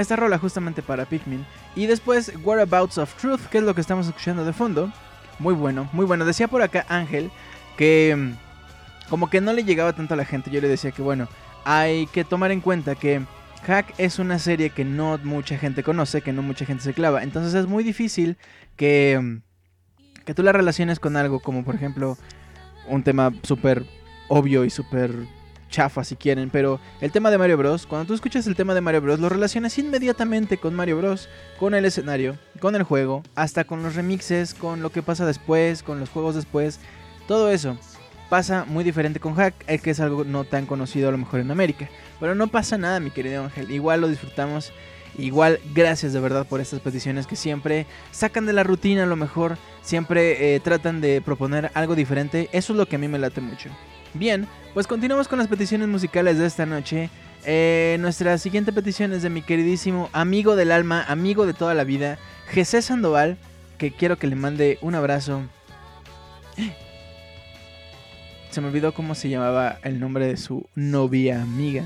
[0.00, 1.44] Esta rola justamente para Pikmin.
[1.76, 4.90] Y después Whereabouts of Truth, que es lo que estamos escuchando de fondo.
[5.38, 6.24] Muy bueno, muy bueno.
[6.24, 7.30] Decía por acá Ángel
[7.76, 10.50] que mm, como que no le llegaba tanto a la gente.
[10.50, 11.28] Yo le decía que bueno,
[11.66, 13.20] hay que tomar en cuenta que
[13.66, 17.22] Hack es una serie que no mucha gente conoce, que no mucha gente se clava.
[17.22, 18.38] Entonces es muy difícil
[18.76, 22.16] que, mm, que tú la relaciones con algo como por ejemplo
[22.88, 23.84] un tema súper
[24.28, 25.14] obvio y súper
[25.70, 28.80] chafa si quieren, pero el tema de Mario Bros, cuando tú escuchas el tema de
[28.80, 33.64] Mario Bros, lo relacionas inmediatamente con Mario Bros, con el escenario, con el juego, hasta
[33.64, 36.80] con los remixes, con lo que pasa después, con los juegos después,
[37.26, 37.78] todo eso
[38.28, 41.40] pasa muy diferente con Hack, el que es algo no tan conocido a lo mejor
[41.40, 41.90] en América.
[42.20, 44.72] Pero no pasa nada, mi querido Ángel, igual lo disfrutamos.
[45.18, 49.16] Igual, gracias de verdad por estas peticiones que siempre sacan de la rutina a lo
[49.16, 52.48] mejor, siempre eh, tratan de proponer algo diferente.
[52.52, 53.68] Eso es lo que a mí me late mucho.
[54.14, 57.10] Bien, pues continuamos con las peticiones musicales de esta noche.
[57.44, 61.84] Eh, nuestra siguiente petición es de mi queridísimo amigo del alma, amigo de toda la
[61.84, 62.18] vida,
[62.52, 63.38] José Sandoval,
[63.78, 65.42] que quiero que le mande un abrazo.
[68.50, 71.84] Se me olvidó cómo se llamaba el nombre de su novia amiga.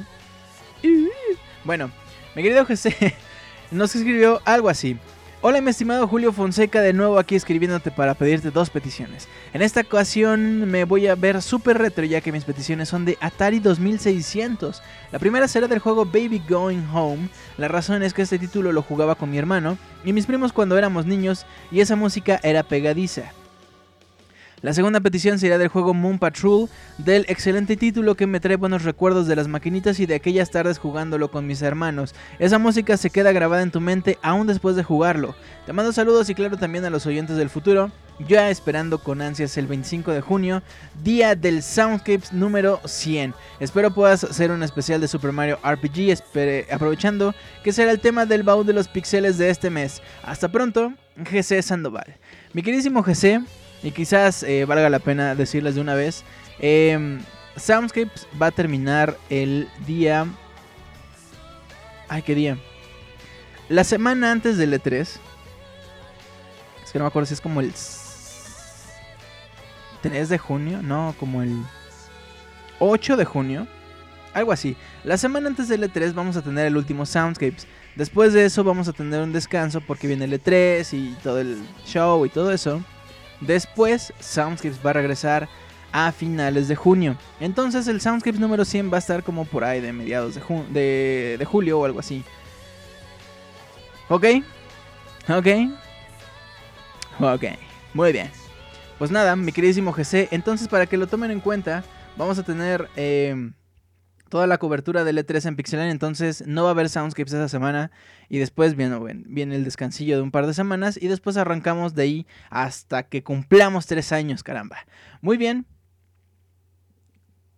[1.62, 1.90] Bueno,
[2.34, 3.14] mi querido José
[3.70, 4.96] nos escribió algo así.
[5.46, 9.28] Hola mi estimado Julio Fonseca, de nuevo aquí escribiéndote para pedirte dos peticiones.
[9.52, 13.18] En esta ocasión me voy a ver súper retro ya que mis peticiones son de
[13.20, 14.82] Atari 2600.
[15.12, 17.28] La primera será del juego Baby Going Home.
[17.58, 20.78] La razón es que este título lo jugaba con mi hermano y mis primos cuando
[20.78, 23.24] éramos niños y esa música era pegadiza.
[24.64, 28.82] La segunda petición será del juego Moon Patrol, del excelente título que me trae buenos
[28.82, 32.14] recuerdos de las maquinitas y de aquellas tardes jugándolo con mis hermanos.
[32.38, 35.34] Esa música se queda grabada en tu mente aún después de jugarlo.
[35.66, 37.90] Te mando saludos y claro también a los oyentes del futuro,
[38.26, 40.62] ya esperando con ansias el 25 de junio,
[41.02, 43.34] día del Soundscapes número 100.
[43.60, 48.44] Espero puedas hacer un especial de Super Mario RPG, aprovechando que será el tema del
[48.44, 50.00] baúl de los pixeles de este mes.
[50.22, 52.16] Hasta pronto, GC Sandoval.
[52.54, 53.42] Mi queridísimo GC,
[53.84, 56.24] y quizás eh, valga la pena decirles de una vez,
[56.58, 57.20] eh,
[57.56, 60.26] Soundscapes va a terminar el día...
[62.08, 62.58] Ay, ¿qué día?
[63.68, 65.00] La semana antes del E3.
[65.00, 65.20] Es
[66.92, 67.72] que no me acuerdo si es como el
[70.02, 71.54] 3 de junio, no, como el
[72.78, 73.66] 8 de junio.
[74.32, 74.76] Algo así.
[75.04, 77.66] La semana antes del E3 vamos a tener el último Soundscapes.
[77.96, 81.62] Después de eso vamos a tener un descanso porque viene el E3 y todo el
[81.84, 82.82] show y todo eso.
[83.40, 85.48] Después Soundscapes va a regresar
[85.92, 87.16] a finales de junio.
[87.40, 91.44] Entonces el Soundscapes número 100 va a estar como por ahí de mediados de, de,
[91.44, 92.24] julio o algo así.
[94.08, 94.26] ¿Ok?
[95.28, 95.46] ¿Ok?
[97.20, 97.44] Ok.
[97.92, 98.30] Muy bien.
[98.98, 100.28] Pues nada, mi queridísimo GC.
[100.32, 101.84] Entonces para que lo tomen en cuenta,
[102.16, 103.52] vamos a tener eh,
[104.28, 105.88] toda la cobertura del E3 en Pixelan.
[105.88, 107.90] Entonces no va a haber Soundscapes esa semana.
[108.28, 110.98] Y después viene, el descansillo de un par de semanas.
[111.00, 114.78] Y después arrancamos de ahí hasta que cumplamos tres años, caramba.
[115.20, 115.66] Muy bien.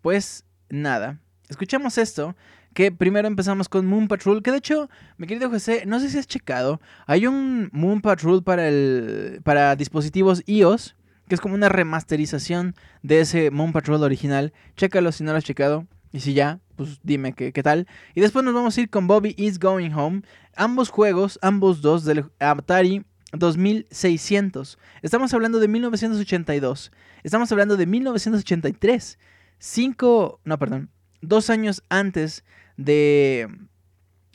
[0.02, 1.18] Pues nada.
[1.48, 2.36] Escuchamos esto.
[2.74, 4.42] Que primero empezamos con Moon Patrol.
[4.42, 6.80] Que de hecho, mi querido José, no sé si has checado.
[7.06, 10.94] Hay un Moon Patrol para, el, para dispositivos iOS.
[11.28, 14.52] Que es como una remasterización de ese Moon Patrol original.
[14.76, 15.86] Chécalo si no lo has checado.
[16.16, 17.86] Y si ya, pues dime qué, qué tal.
[18.14, 20.22] Y después nos vamos a ir con Bobby is Going Home.
[20.54, 24.78] Ambos juegos, ambos dos del Atari 2600.
[25.02, 26.90] Estamos hablando de 1982.
[27.22, 29.18] Estamos hablando de 1983.
[29.58, 30.88] Cinco, no, perdón.
[31.20, 32.44] Dos años antes
[32.78, 33.48] de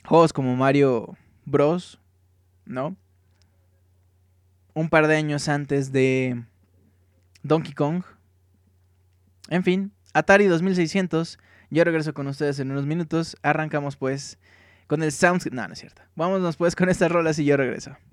[0.04, 1.16] juegos como Mario
[1.46, 1.98] Bros.
[2.64, 2.96] ¿No?
[4.72, 6.44] Un par de años antes de
[7.42, 8.04] Donkey Kong.
[9.48, 11.40] En fin, Atari 2600.
[11.72, 13.38] Yo regreso con ustedes en unos minutos.
[13.42, 14.38] Arrancamos pues
[14.88, 15.50] con el sound...
[15.52, 16.02] No, no es cierto.
[16.16, 18.11] Vámonos pues con estas rolas y yo regreso.「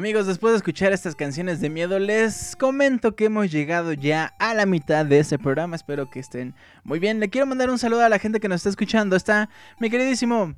[0.00, 4.54] Amigos, después de escuchar estas canciones de miedo, les comento que hemos llegado ya a
[4.54, 5.76] la mitad de este programa.
[5.76, 7.20] Espero que estén muy bien.
[7.20, 9.14] Le quiero mandar un saludo a la gente que nos está escuchando.
[9.14, 10.54] Está mi queridísimo.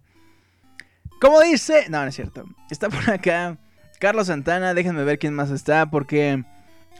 [1.21, 1.87] ¿Cómo dice?
[1.89, 2.45] No, no es cierto.
[2.71, 3.59] Está por acá
[3.99, 4.75] Carlos Santana.
[4.75, 5.91] Déjenme ver quién más está.
[5.91, 6.45] Porque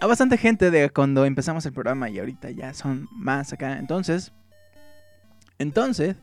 [0.01, 3.79] hay bastante gente de cuando empezamos el programa y ahorita ya son más acá.
[3.79, 4.33] Entonces.
[5.61, 6.17] Entonces.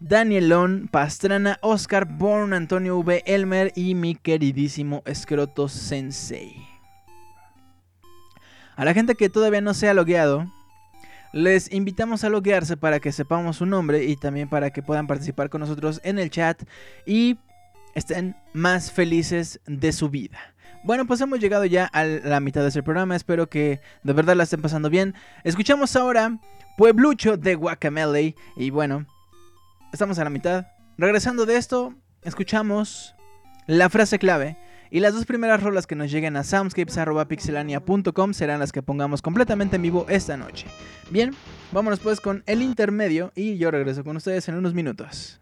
[0.01, 6.57] Danielón, Pastrana, Oscar, Born, Antonio V, Elmer y mi queridísimo Escroto Sensei.
[8.75, 10.51] A la gente que todavía no se ha logueado,
[11.33, 15.51] les invitamos a loguearse para que sepamos su nombre y también para que puedan participar
[15.51, 16.61] con nosotros en el chat
[17.07, 17.39] y
[17.95, 20.39] estén más felices de su vida.
[20.85, 23.15] Bueno, pues hemos llegado ya a la mitad de este programa.
[23.15, 25.15] Espero que de verdad la estén pasando bien.
[25.45, 26.39] Escuchamos ahora
[26.77, 28.35] Pueblucho de Guacamele.
[28.57, 29.07] Y bueno,
[29.93, 30.67] estamos a la mitad.
[30.99, 33.15] Regresando de esto, escuchamos
[33.67, 34.57] la frase clave.
[34.91, 39.77] Y las dos primeras rolas que nos lleguen a soundscapes.pixelania.com serán las que pongamos completamente
[39.77, 40.67] en vivo esta noche.
[41.11, 41.31] Bien,
[41.71, 45.42] vámonos pues con el intermedio y yo regreso con ustedes en unos minutos.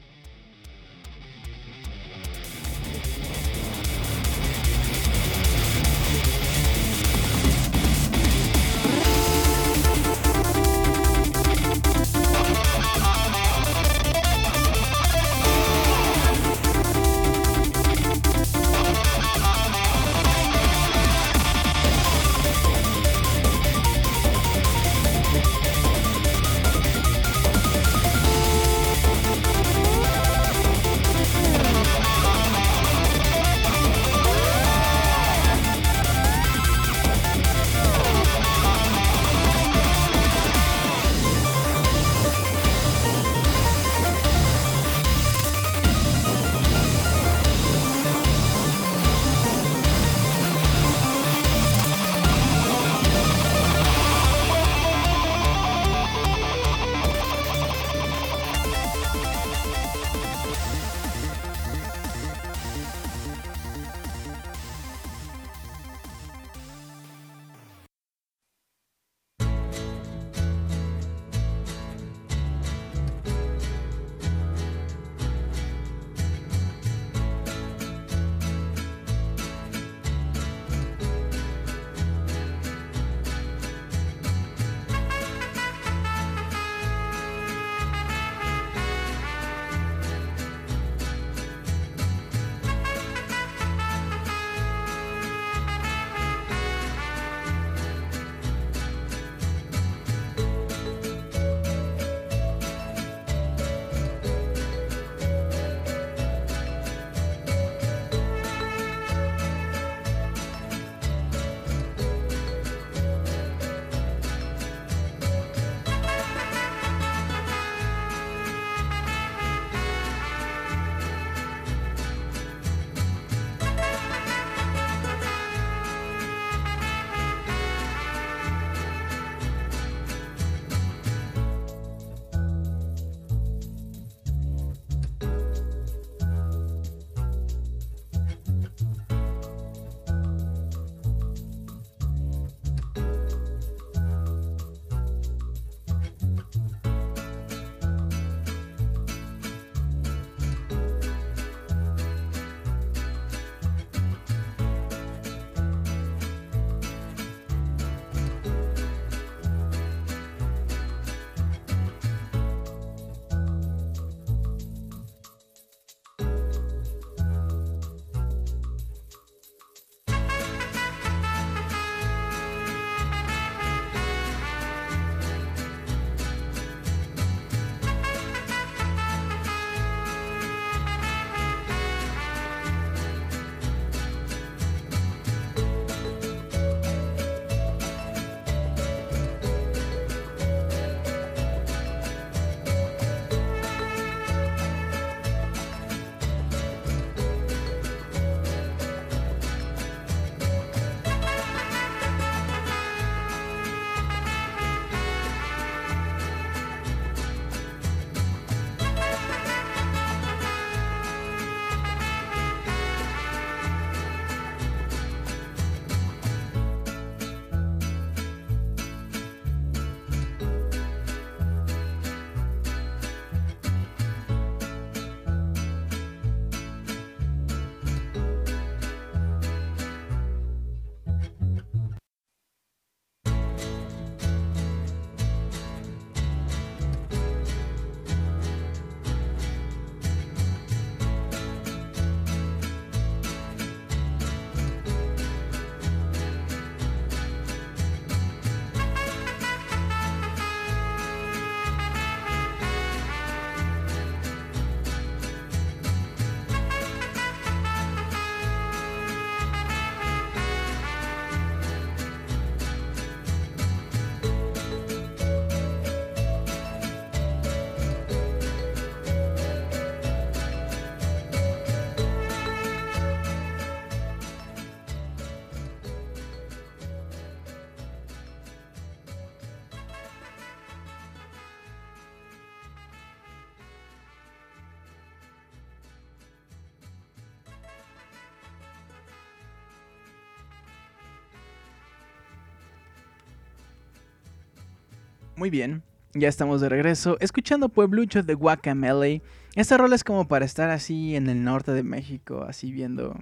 [295.41, 295.81] Muy bien,
[296.13, 299.23] ya estamos de regreso, escuchando Pueblucho de Guacamele.
[299.55, 303.17] Esta rola es como para estar así en el norte de México, así viendo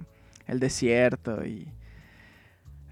[0.46, 1.66] el desierto y...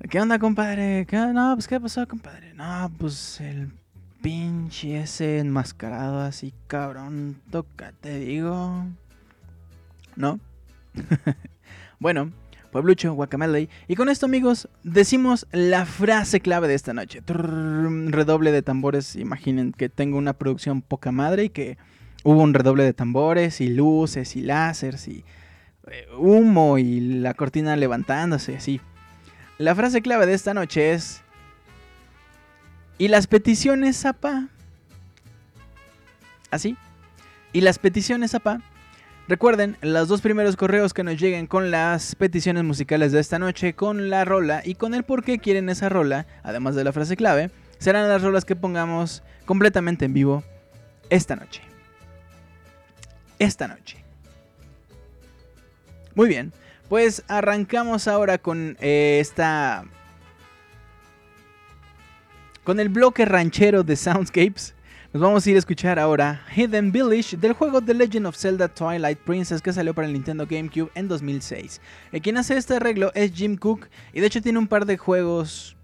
[0.09, 1.05] ¿Qué onda, compadre?
[1.07, 1.19] ¿Qué?
[1.19, 2.55] No, pues ¿qué pasó, compadre?
[2.55, 3.71] No, pues el
[4.23, 8.87] pinche ese enmascarado así, cabrón, toca, te digo.
[10.17, 10.41] ¿No?
[12.01, 12.33] bueno,
[12.71, 13.69] Pueblucho, Guacamele.
[13.87, 17.23] Y con esto, amigos, decimos la frase clave de esta noche.
[17.27, 19.17] Redoble de tambores.
[19.17, 21.79] Imaginen que tengo una producción poca madre y que
[22.25, 25.25] hubo un redoble de tambores y luces y láseres y
[26.19, 28.81] humo y la cortina levantándose, así.
[29.59, 31.23] La frase clave de esta noche es...
[32.99, 34.49] ¿Y las peticiones, Zapa?
[36.51, 36.77] ¿Así?
[37.53, 38.61] ¿Y las peticiones, Zapa?
[39.29, 43.75] Recuerden, los dos primeros correos que nos lleguen con las peticiones musicales de esta noche,
[43.75, 47.15] con la rola y con el por qué quieren esa rola, además de la frase
[47.15, 50.45] clave, serán las rolas que pongamos completamente en vivo
[51.11, 51.61] esta noche.
[53.39, 54.03] Esta noche.
[56.15, 56.51] Muy bien,
[56.89, 59.85] pues arrancamos ahora con eh, esta...
[62.65, 64.75] Con el bloque ranchero de Soundscapes.
[65.11, 68.69] Nos vamos a ir a escuchar ahora Hidden Village del juego The Legend of Zelda
[68.69, 71.81] Twilight Princess que salió para el Nintendo GameCube en 2006.
[72.13, 74.99] El quien hace este arreglo es Jim Cook y de hecho tiene un par de
[74.99, 75.79] juegos...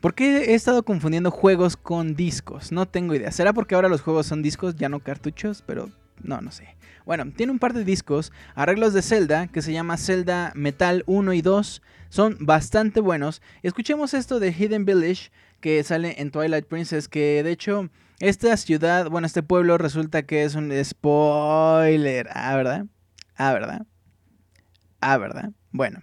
[0.00, 2.72] ¿Por qué he estado confundiendo juegos con discos?
[2.72, 3.30] No tengo idea.
[3.30, 5.62] ¿Será porque ahora los juegos son discos, ya no cartuchos?
[5.64, 5.88] Pero
[6.20, 6.74] no, no sé.
[7.04, 11.32] Bueno, tiene un par de discos, arreglos de Zelda, que se llama Zelda Metal 1
[11.32, 11.80] y 2.
[12.08, 13.40] Son bastante buenos.
[13.62, 17.88] Escuchemos esto de Hidden Village, que sale en Twilight Princess, que de hecho
[18.20, 22.28] esta ciudad, bueno, este pueblo resulta que es un spoiler.
[22.32, 22.86] Ah, ¿verdad?
[23.36, 23.86] Ah, ¿verdad?
[25.00, 25.50] Ah, ¿verdad?
[25.72, 26.00] Bueno.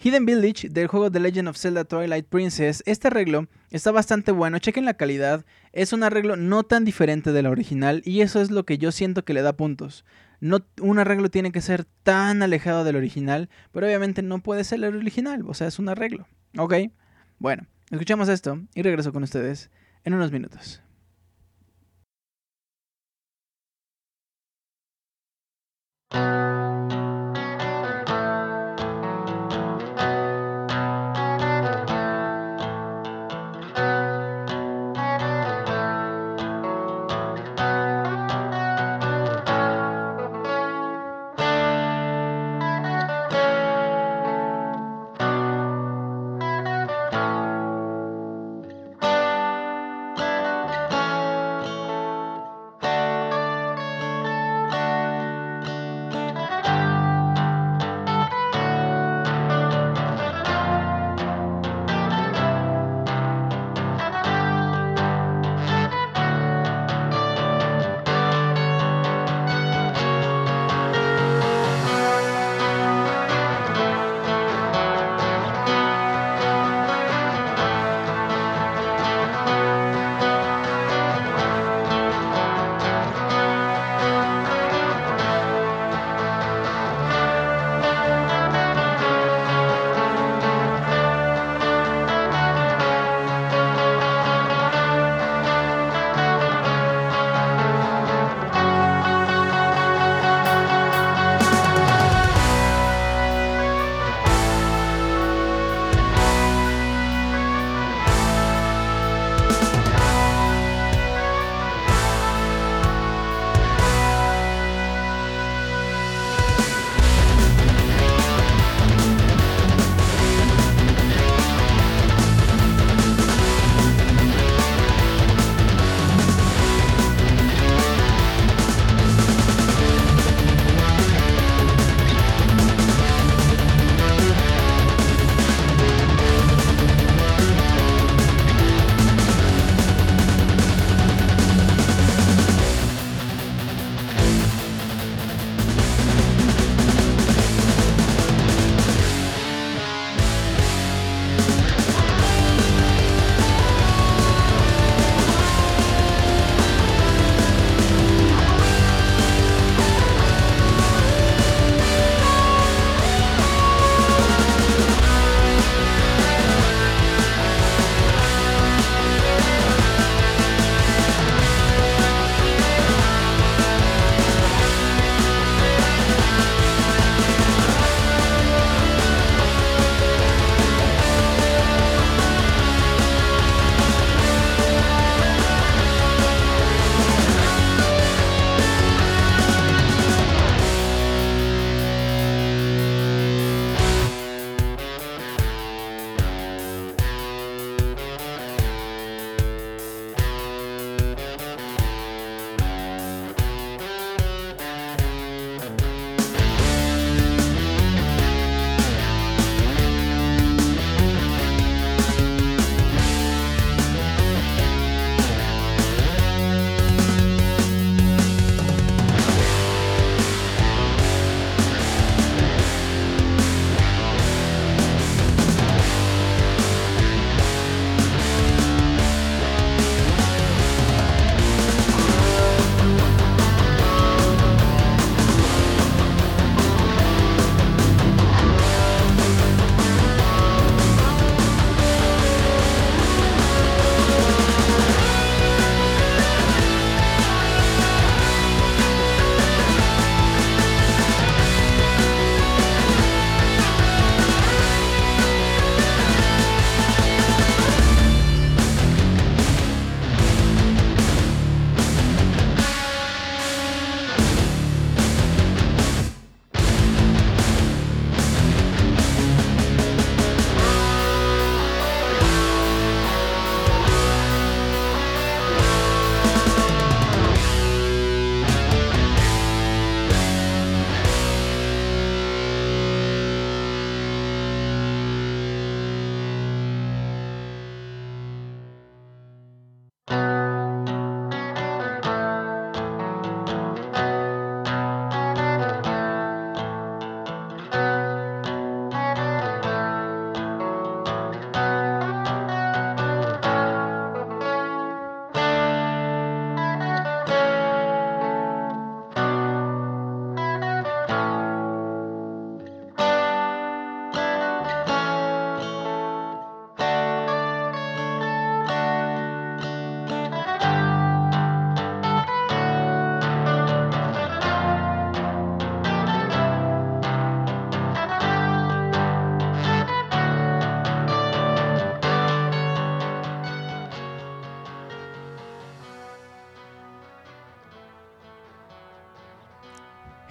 [0.00, 4.60] Hidden Village del juego The Legend of Zelda Twilight Princess, este arreglo está bastante bueno,
[4.60, 8.64] chequen la calidad, es un arreglo no tan diferente del original y eso es lo
[8.64, 10.04] que yo siento que le da puntos.
[10.40, 14.84] No, un arreglo tiene que ser tan alejado del original, pero obviamente no puede ser
[14.84, 16.28] el original, o sea, es un arreglo.
[16.56, 16.74] ¿Ok?
[17.40, 19.68] Bueno, escuchamos esto y regreso con ustedes
[20.04, 20.80] en unos minutos.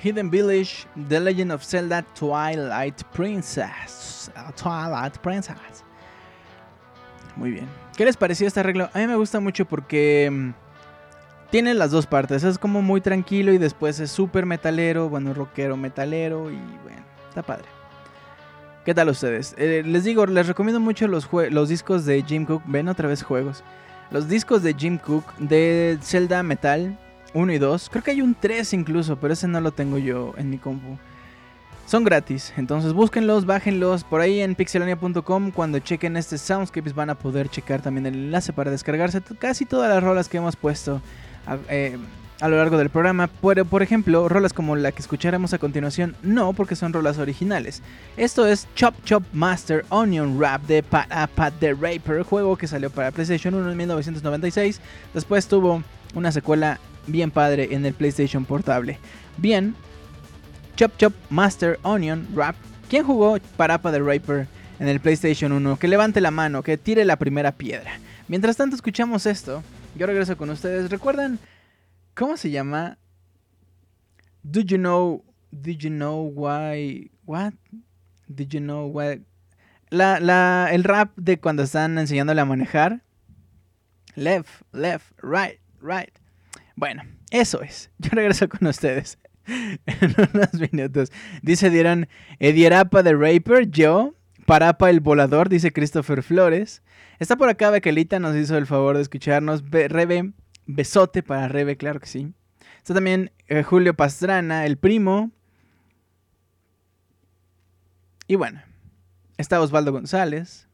[0.08, 4.32] Hidden Village, The Legend of Zelda, Twilight Princess.
[4.36, 5.84] Uh, Twilight Princess.
[7.36, 7.68] Muy bien.
[7.98, 8.90] ¿Qué les pareció este arreglo?
[8.94, 10.52] A mí me gusta mucho porque mm,
[11.52, 12.46] tiene las dos partes.
[12.46, 17.44] Es como muy tranquilo y después es súper metalero, bueno, rockero, metalero y bueno, está
[17.44, 17.66] padre.
[18.86, 19.54] ¿Qué tal ustedes?
[19.58, 22.64] Eh, les digo, les recomiendo mucho los, los discos de Jim Cook.
[22.66, 23.62] Ven otra vez juegos.
[24.10, 26.98] Los discos de Jim Cook de Zelda Metal
[27.38, 27.90] 1 y 2.
[27.90, 30.98] Creo que hay un 3 incluso, pero ese no lo tengo yo en mi compu.
[31.86, 34.04] Son gratis, entonces búsquenlos, bájenlos.
[34.04, 38.52] Por ahí en pixelania.com, cuando chequen este Soundscapes van a poder checar también el enlace
[38.52, 41.02] para descargarse casi todas las rolas que hemos puesto
[41.46, 41.98] a, eh,
[42.42, 43.28] lo largo del programa.
[43.28, 47.82] Por, por ejemplo, rolas como la que escucharemos a continuación, no, porque son rolas originales.
[48.18, 52.68] Esto es Chop Chop Master Onion Rap de Pat, a Pat the Raper, juego que
[52.68, 54.82] salió para PlayStation 1 en 1996.
[55.14, 55.82] Después tuvo
[56.16, 59.00] una secuela bien padre en el PlayStation Portable.
[59.38, 59.76] Bien,
[60.76, 62.56] Chop Chop Master Onion Rap.
[62.90, 64.48] ¿Quién jugó Parapa the Raper
[64.80, 65.80] en el PlayStation 1?
[65.80, 68.00] Que levante la mano, que tire la primera piedra.
[68.28, 69.64] Mientras tanto escuchamos esto,
[69.96, 70.92] yo regreso con ustedes.
[70.92, 71.40] ¿Recuerdan
[72.14, 72.98] cómo se llama?
[74.44, 75.24] Do you know?
[75.52, 77.10] Did you know why?
[77.26, 77.54] What?
[78.28, 79.22] Did you know why?
[79.90, 83.02] La, la, el rap de cuando están enseñándole a manejar.
[84.16, 86.12] Left, left, right, right.
[86.78, 87.02] Bueno,
[87.32, 87.90] eso es.
[87.98, 89.18] Yo regreso con ustedes
[89.48, 91.12] en unos minutos.
[91.42, 92.08] Dice Dieron,
[92.40, 94.14] Edierapa de Raper, yo.
[94.46, 96.82] Parapa el volador, dice Christopher Flores.
[97.20, 99.70] Está por acá Bequelita, nos hizo el favor de escucharnos.
[99.70, 100.32] Be- Rebe,
[100.68, 102.34] besote para Rebe, claro que sí.
[102.78, 105.32] Está también eh, Julio Pastrana, el primo.
[108.28, 108.62] Y bueno,
[109.38, 110.68] está Osvaldo González.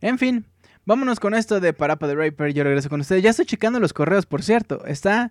[0.00, 0.46] En fin,
[0.84, 2.52] vámonos con esto de Parapa de Raper.
[2.52, 3.22] Yo regreso con ustedes.
[3.22, 4.84] Ya estoy checando los correos, por cierto.
[4.86, 5.30] Está.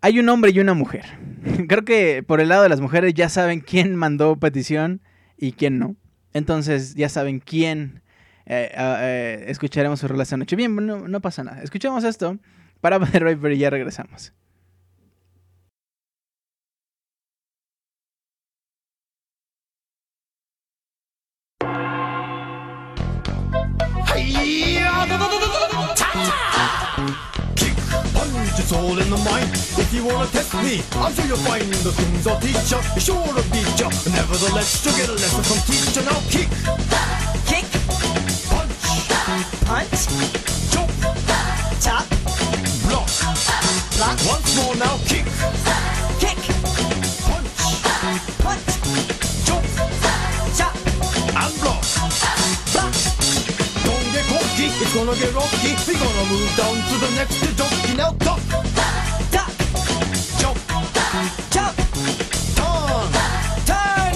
[0.00, 1.04] Hay un hombre y una mujer.
[1.68, 5.02] Creo que por el lado de las mujeres ya saben quién mandó petición
[5.36, 5.96] y quién no.
[6.32, 8.02] Entonces ya saben quién
[8.46, 10.56] eh, eh, escucharemos su relación noche.
[10.56, 11.62] Bien, no, no pasa nada.
[11.62, 12.38] Escuchamos esto.
[12.80, 14.32] Parapa de Raper y ya regresamos.
[28.72, 29.50] All in the mind.
[29.78, 33.26] If you wanna test me, I'm sure you'll find the things I'll teach ya sure
[33.34, 33.88] to beat ya.
[34.14, 36.02] Nevertheless, you'll get a lesson from teacher.
[36.06, 36.48] Now kick,
[37.50, 37.66] kick,
[38.46, 38.74] punch,
[39.66, 40.02] punch,
[40.70, 40.90] chop,
[41.80, 42.06] chop,
[42.86, 43.08] block.
[43.96, 45.26] Block, Once more now, kick,
[46.22, 46.38] kick,
[47.26, 47.50] punch,
[48.44, 48.70] punch,
[49.46, 49.64] chop,
[50.58, 50.74] chop,
[51.42, 51.82] and block.
[52.72, 52.94] Block,
[53.84, 55.72] Don't get cocky, it's gonna get rocky.
[55.86, 58.40] We're gonna move down to the next jockey Now duck,
[59.30, 59.50] duck,
[60.38, 60.58] jump,
[61.52, 61.76] jump,
[62.56, 63.10] turn,
[63.66, 64.14] turn,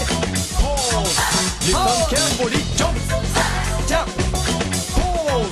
[0.60, 1.16] pause
[1.60, 2.09] Listen Pause.
[2.10, 2.96] carefully, jump,
[3.88, 4.09] jump,
[4.94, 5.51] pause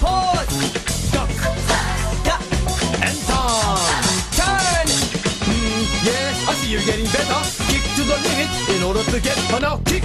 [0.00, 0.50] pause,
[1.12, 1.30] Duck,
[2.24, 2.42] duck,
[3.02, 4.04] and turn.
[4.36, 4.88] Turn,
[5.46, 7.40] Mm, yeah, I see you're getting better.
[7.68, 9.76] Kick to the limit in order to get her now.
[9.84, 10.04] Kick,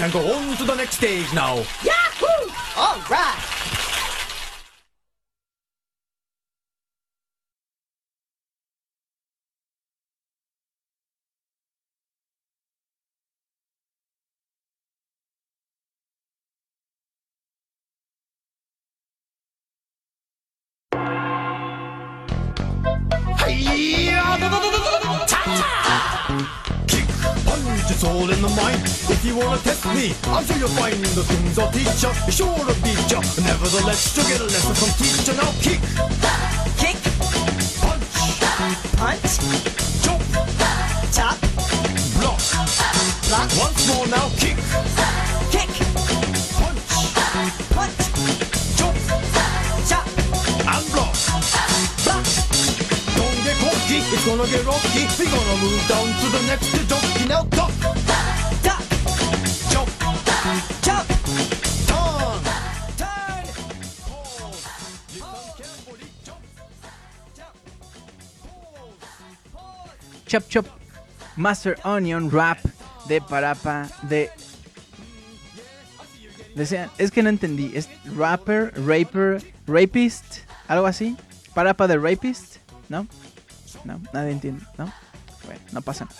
[0.00, 1.62] can go on to the next stage now.
[30.00, 32.12] Me, sure you'll find the things I'll teach ya.
[32.32, 33.20] Sure to beat ya.
[33.44, 35.34] Nevertheless, you'll get a lesson from teacher.
[35.36, 35.80] Now kick,
[36.80, 36.96] Kick,
[37.80, 38.06] punch,
[38.96, 39.34] punch,
[40.00, 40.22] jump,
[41.12, 41.36] chop,
[42.16, 42.40] block.
[43.28, 44.56] block, Once more now, kick,
[45.52, 45.68] kick,
[46.56, 46.80] punch,
[47.76, 48.00] punch,
[48.80, 48.96] jump,
[49.88, 50.06] chop,
[50.64, 51.12] and block.
[52.04, 52.24] block.
[53.16, 55.04] Don't get cocky, it's gonna get rocky.
[55.18, 57.28] We're gonna move down to the next jockey.
[57.28, 57.69] Now Duck,
[70.30, 70.66] Chop Chop
[71.34, 72.58] Master Onion Rap
[73.08, 74.30] de Parapa de...
[76.98, 80.24] Es que no entendí, es rapper, raper, rapist,
[80.68, 81.16] algo así.
[81.52, 82.58] Parapa de rapist,
[82.88, 83.08] ¿no?
[83.84, 84.92] No, nadie entiende, ¿no?
[85.46, 86.16] Bueno, no pasa nada.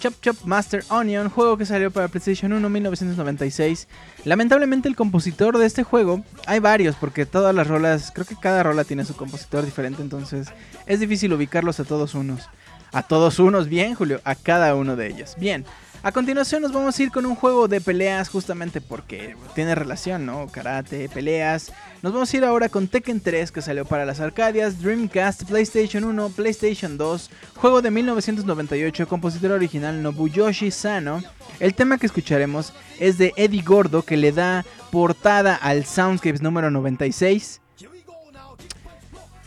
[0.00, 3.86] Chop Chop Master Onion, juego que salió para PlayStation 1 1996.
[4.24, 8.64] Lamentablemente el compositor de este juego, hay varios porque todas las rolas, creo que cada
[8.64, 10.48] rola tiene su compositor diferente, entonces
[10.86, 12.48] es difícil ubicarlos a todos unos.
[12.92, 15.34] A todos unos, bien Julio, a cada uno de ellos.
[15.38, 15.64] Bien,
[16.02, 20.26] a continuación nos vamos a ir con un juego de peleas justamente porque tiene relación,
[20.26, 20.48] ¿no?
[20.48, 21.72] Karate, peleas.
[22.02, 26.04] Nos vamos a ir ahora con Tekken 3 que salió para las Arcadias, Dreamcast, PlayStation
[26.04, 31.22] 1, PlayStation 2, juego de 1998, compositor original Nobuyoshi Sano.
[31.60, 36.70] El tema que escucharemos es de Eddie Gordo que le da portada al Soundscapes número
[36.70, 37.60] 96.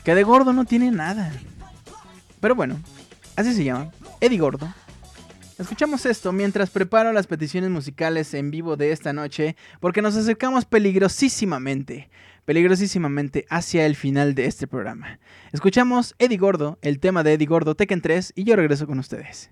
[0.06, 1.34] Que de gordo no tiene nada.
[2.40, 2.80] Pero bueno,
[3.36, 3.92] así se llama,
[4.22, 4.74] Eddie Gordo.
[5.58, 10.66] Escuchamos esto mientras preparo las peticiones musicales en vivo de esta noche, porque nos acercamos
[10.66, 12.10] peligrosísimamente,
[12.44, 15.20] peligrosísimamente hacia el final de este programa.
[15.54, 19.50] Escuchamos Eddie Gordo, el tema de Eddie Gordo Tekken 3, y yo regreso con ustedes.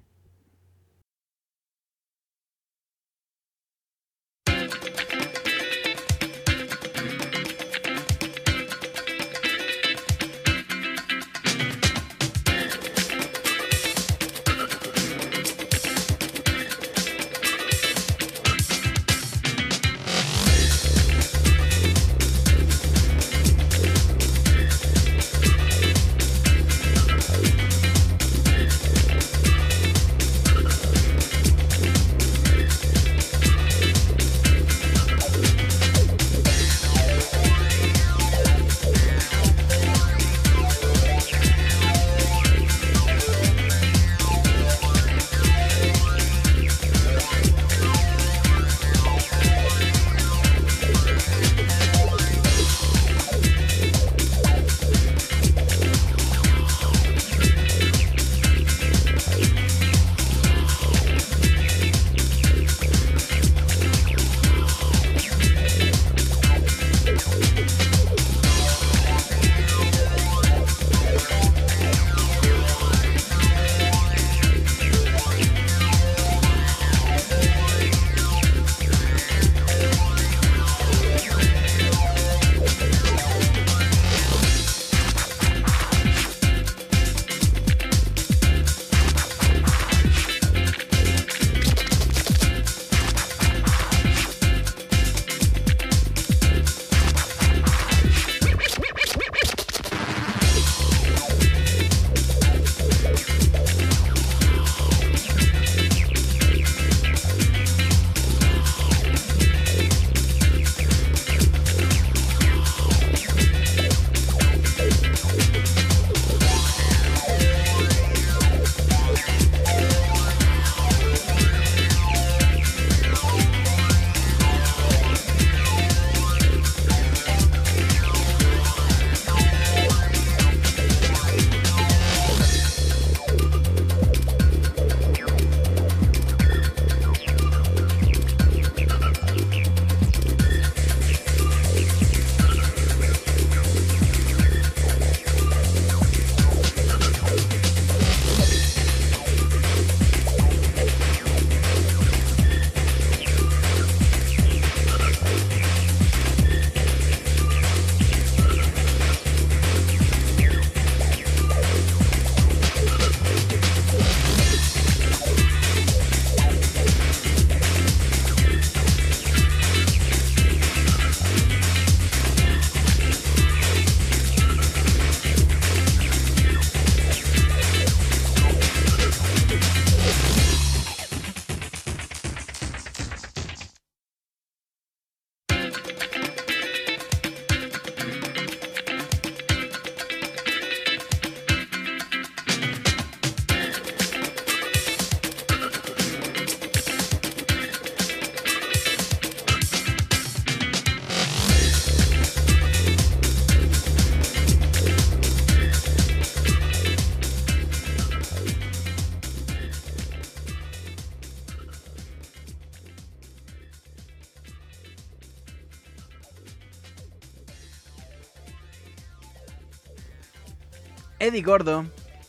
[221.23, 221.85] Eddie Gordo,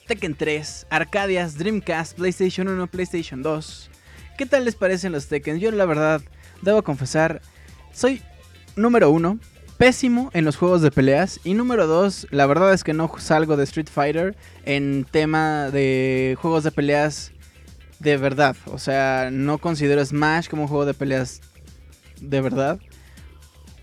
[0.07, 3.91] Tekken 3, Arcadias, Dreamcast, PlayStation 1, PlayStation 2.
[4.39, 5.59] ¿Qué tal les parecen los Tekken?
[5.59, 6.23] Yo la verdad,
[6.63, 7.43] debo confesar,
[7.93, 8.23] soy
[8.77, 9.41] número uno,
[9.79, 11.41] pésimo en los juegos de peleas.
[11.43, 16.39] Y número dos, la verdad es que no salgo de Street Fighter en tema de
[16.41, 17.33] juegos de peleas
[17.99, 18.55] de verdad.
[18.67, 21.41] O sea, no considero Smash como un juego de peleas
[22.21, 22.79] de verdad.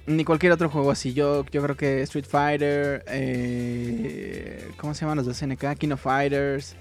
[0.08, 1.14] Ni cualquier otro juego así.
[1.14, 5.78] Yo, yo creo que Street Fighter, eh, ¿cómo se llaman los de SNK?
[5.78, 6.76] King of Fighters,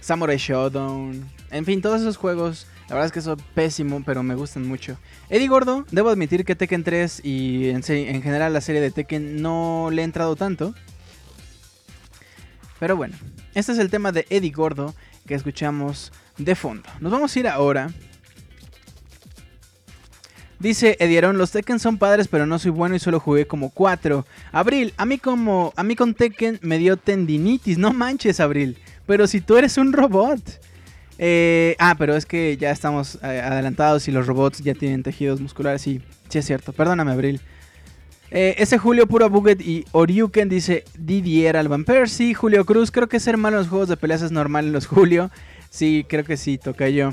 [0.00, 1.28] Samurai Showdown.
[1.50, 4.96] En fin, todos esos juegos, la verdad es que son pésimo, pero me gustan mucho.
[5.28, 9.42] Eddie Gordo, debo admitir que Tekken 3 y en, en general la serie de Tekken
[9.42, 10.74] no le he entrado tanto.
[12.78, 13.16] Pero bueno,
[13.54, 14.94] este es el tema de Eddie Gordo
[15.26, 16.88] que escuchamos de fondo.
[17.00, 17.90] Nos vamos a ir ahora.
[20.58, 24.24] Dice Edieron, los Tekken son padres, pero no soy bueno y solo jugué como 4.
[24.52, 28.78] Abril, a mí como a mí con Tekken me dio tendinitis, no manches, Abril.
[29.06, 30.40] Pero si tú eres un robot.
[31.18, 35.40] Eh, ah, pero es que ya estamos eh, adelantados y los robots ya tienen tejidos
[35.40, 35.82] musculares.
[35.82, 36.72] Sí, sí es cierto.
[36.72, 37.40] Perdóname, Abril.
[38.30, 42.34] Eh, ese Julio Puro Buget y Oriuken dice Didier Alban Percy.
[42.34, 44.86] Julio Cruz, creo que ser malo en los juegos de peleas es normal en los
[44.86, 45.30] Julio.
[45.70, 47.12] Sí, creo que sí, toca yo.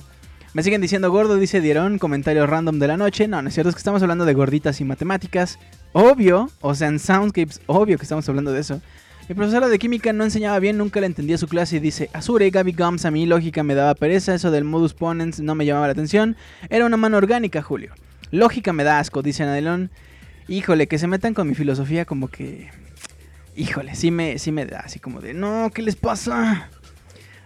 [0.53, 3.27] Me siguen diciendo gordo, dice Dieron, comentario random de la noche.
[3.27, 5.57] No, no es cierto, es que estamos hablando de gorditas y matemáticas.
[5.93, 8.80] Obvio, o sea, en Soundscapes, obvio que estamos hablando de eso.
[9.27, 12.47] Mi profesora de química no enseñaba bien, nunca le entendía su clase y dice, Azure,
[12.51, 15.88] Gaby Gums, a mí lógica me daba pereza, eso del modus ponens no me llamaba
[15.88, 16.35] la atención.
[16.69, 17.95] Era una mano orgánica, Julio.
[18.30, 19.89] Lógica me da asco, dice Nadelón.
[20.47, 22.69] Híjole, que se metan con mi filosofía como que...
[23.55, 26.69] Híjole, sí me, sí me da así como de, no, ¿qué les pasa?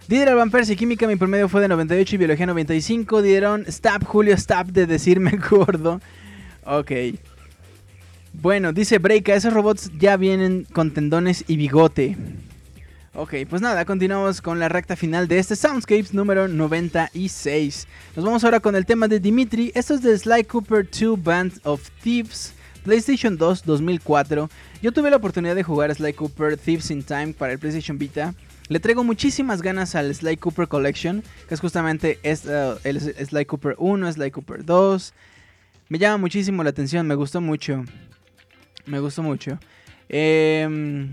[0.08, 3.20] Didier Alban Percy, química, mi promedio fue de 98 y biología 95.
[3.20, 6.00] Dieron stop, Julio, stop de decirme gordo.
[6.64, 6.92] Ok.
[8.32, 12.16] Bueno, dice Breaka, esos robots ya vienen con tendones y bigote.
[13.12, 17.86] Ok, pues nada, continuamos con la recta final de este Soundscapes número 96.
[18.16, 19.72] Nos vamos ahora con el tema de Dimitri.
[19.74, 24.48] Esto es de Sly Cooper 2 Band of Thieves, PlayStation 2 2004.
[24.80, 28.34] Yo tuve la oportunidad de jugar Sly Cooper Thieves in Time para el PlayStation Vita.
[28.68, 33.74] Le traigo muchísimas ganas al Sly Cooper Collection, que es justamente esta- el Sly Cooper
[33.78, 35.14] 1, Sly Cooper 2.
[35.88, 37.84] Me llama muchísimo la atención, me gustó mucho.
[38.84, 39.58] Me gustó mucho.
[40.10, 41.10] Em,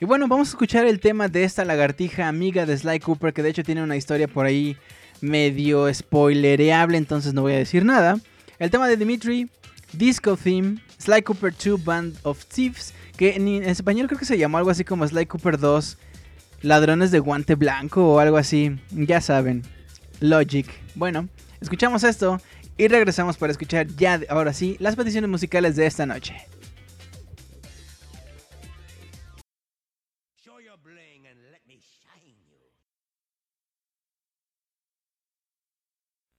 [0.00, 3.42] y bueno, vamos a escuchar el tema de esta lagartija amiga de Sly Cooper, que
[3.42, 4.76] de hecho tiene una historia por ahí
[5.20, 8.20] medio spoilereable, entonces no voy a decir nada.
[8.60, 9.48] El tema de Dimitri,
[9.92, 14.58] Disco Theme, Sly Cooper 2 Band of Thieves, que en español creo que se llamó
[14.58, 15.98] algo así como Sly Cooper 2
[16.62, 19.62] Ladrones de Guante Blanco o algo así, ya saben,
[20.20, 20.66] Logic.
[20.94, 21.28] Bueno,
[21.60, 22.40] escuchamos esto
[22.76, 26.36] y regresamos para escuchar ya, ahora sí, las peticiones musicales de esta noche.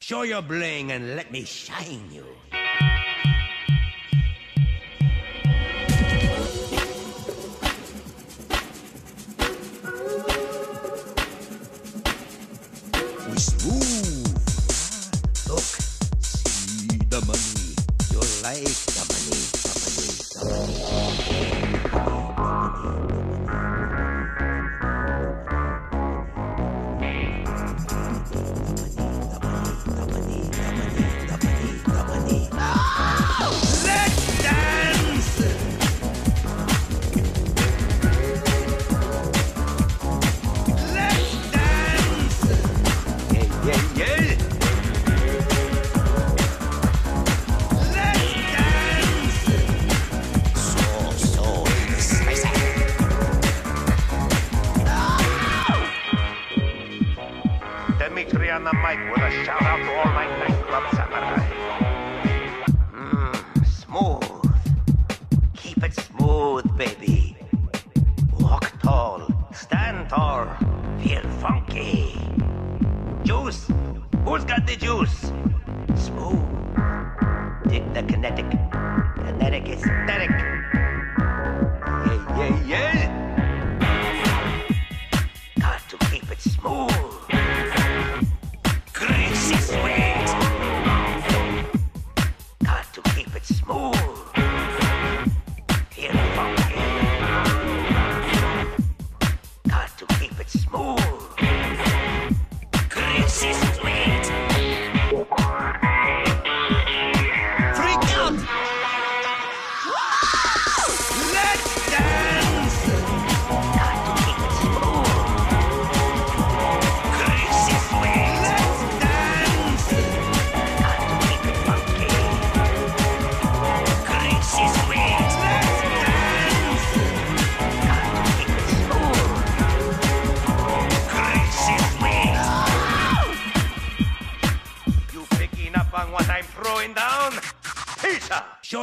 [0.07, 2.23] Show your bling and let me shine you.
[18.47, 19.47] You like the money,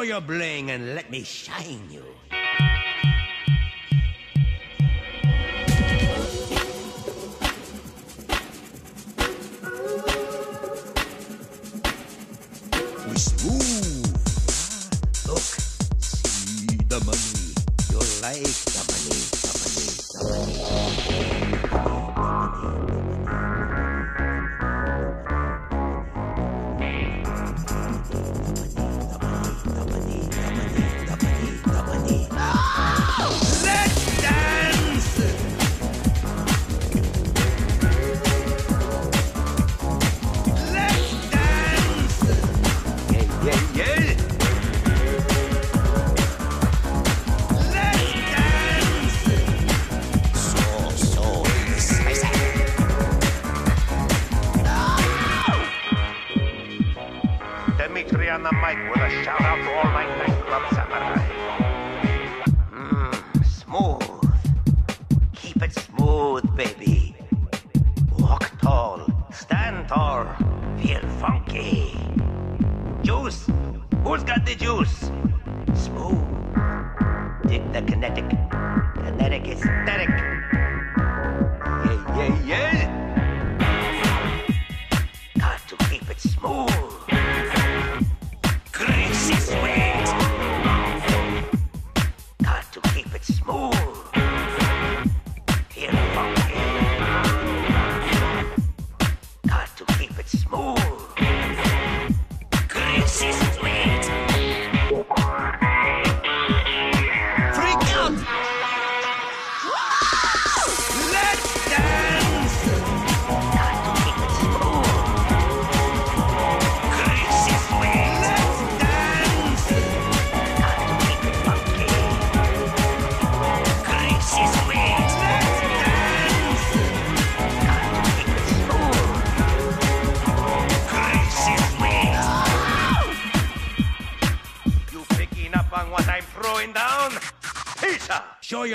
[0.04, 1.90] Your bling and let me shine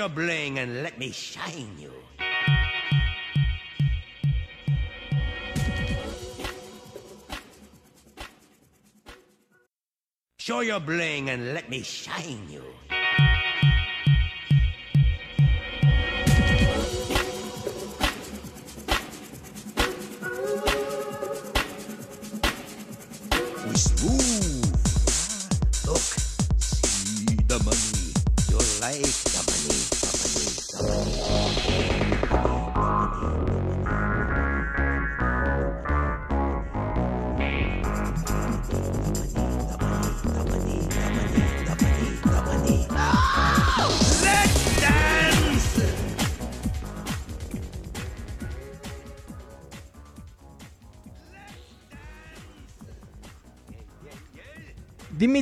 [0.00, 1.92] your bling and let me shine you.
[10.38, 12.64] Show your bling and let me shine you.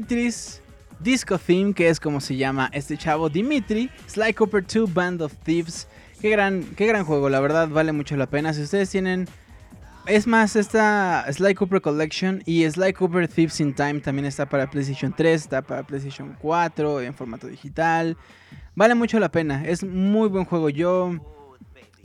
[0.09, 0.63] Dimitri's
[1.01, 5.35] Disco Theme, que es como se llama este chavo, Dimitri, Sly Cooper 2 Band of
[5.45, 5.87] Thieves.
[6.19, 8.55] Qué gran, qué gran juego, la verdad vale mucho la pena.
[8.55, 9.29] Si ustedes tienen...
[10.07, 14.71] Es más, esta Sly Cooper Collection y Sly Cooper Thieves in Time también está para
[14.71, 18.17] PlayStation 3, está para PlayStation 4 en formato digital.
[18.75, 20.71] Vale mucho la pena, es muy buen juego.
[20.71, 21.38] Yo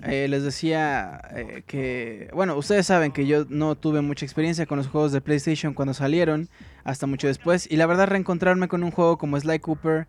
[0.01, 4.77] eh, les decía eh, que, bueno, ustedes saben que yo no tuve mucha experiencia con
[4.77, 6.49] los juegos de PlayStation cuando salieron,
[6.83, 7.69] hasta mucho después.
[7.71, 10.07] Y la verdad, reencontrarme con un juego como Sly Cooper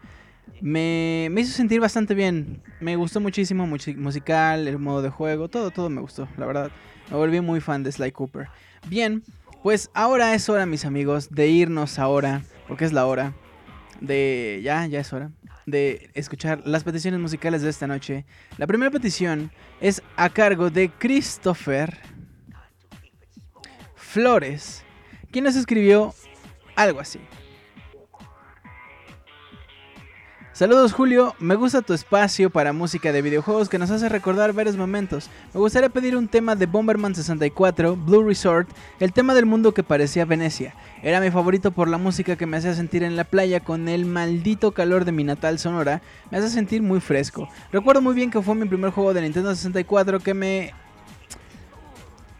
[0.60, 2.62] me, me hizo sentir bastante bien.
[2.80, 6.70] Me gustó muchísimo, musical, el modo de juego, todo, todo me gustó, la verdad.
[7.10, 8.48] Me volví muy fan de Sly Cooper.
[8.88, 9.22] Bien,
[9.62, 13.34] pues ahora es hora, mis amigos, de irnos ahora, porque es la hora
[14.00, 14.60] de...
[14.62, 15.30] Ya, ya es hora.
[15.66, 18.24] De escuchar las peticiones musicales de esta noche.
[18.58, 19.50] La primera petición
[19.80, 21.98] es a cargo de Christopher
[23.94, 24.84] Flores,
[25.30, 26.14] quien nos escribió
[26.76, 27.20] algo así.
[30.54, 34.76] Saludos Julio, me gusta tu espacio para música de videojuegos que nos hace recordar varios
[34.76, 35.28] momentos.
[35.52, 38.68] Me gustaría pedir un tema de Bomberman 64, Blue Resort,
[39.00, 40.72] el tema del mundo que parecía Venecia.
[41.02, 44.06] Era mi favorito por la música que me hacía sentir en la playa con el
[44.06, 47.48] maldito calor de mi natal Sonora, me hace sentir muy fresco.
[47.72, 50.72] Recuerdo muy bien que fue mi primer juego de Nintendo 64 que me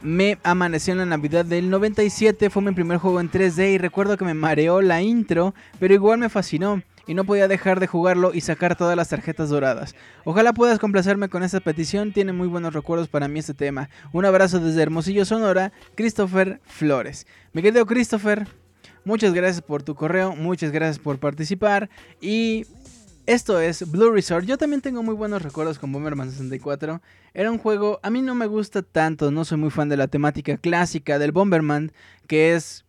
[0.02, 4.16] me amaneció en la Navidad del 97, fue mi primer juego en 3D y recuerdo
[4.16, 8.32] que me mareó la intro, pero igual me fascinó y no podía dejar de jugarlo
[8.34, 9.94] y sacar todas las tarjetas doradas.
[10.24, 13.88] Ojalá puedas complacerme con esta petición, tiene muy buenos recuerdos para mí este tema.
[14.12, 17.26] Un abrazo desde Hermosillo, Sonora, Christopher Flores.
[17.52, 18.46] Mi querido Christopher,
[19.04, 21.90] Muchas gracias por tu correo, muchas gracias por participar
[22.22, 22.64] y
[23.26, 24.46] esto es Blue Resort.
[24.46, 27.02] Yo también tengo muy buenos recuerdos con Bomberman 64.
[27.34, 30.08] Era un juego, a mí no me gusta tanto, no soy muy fan de la
[30.08, 31.92] temática clásica del Bomberman,
[32.26, 32.83] que es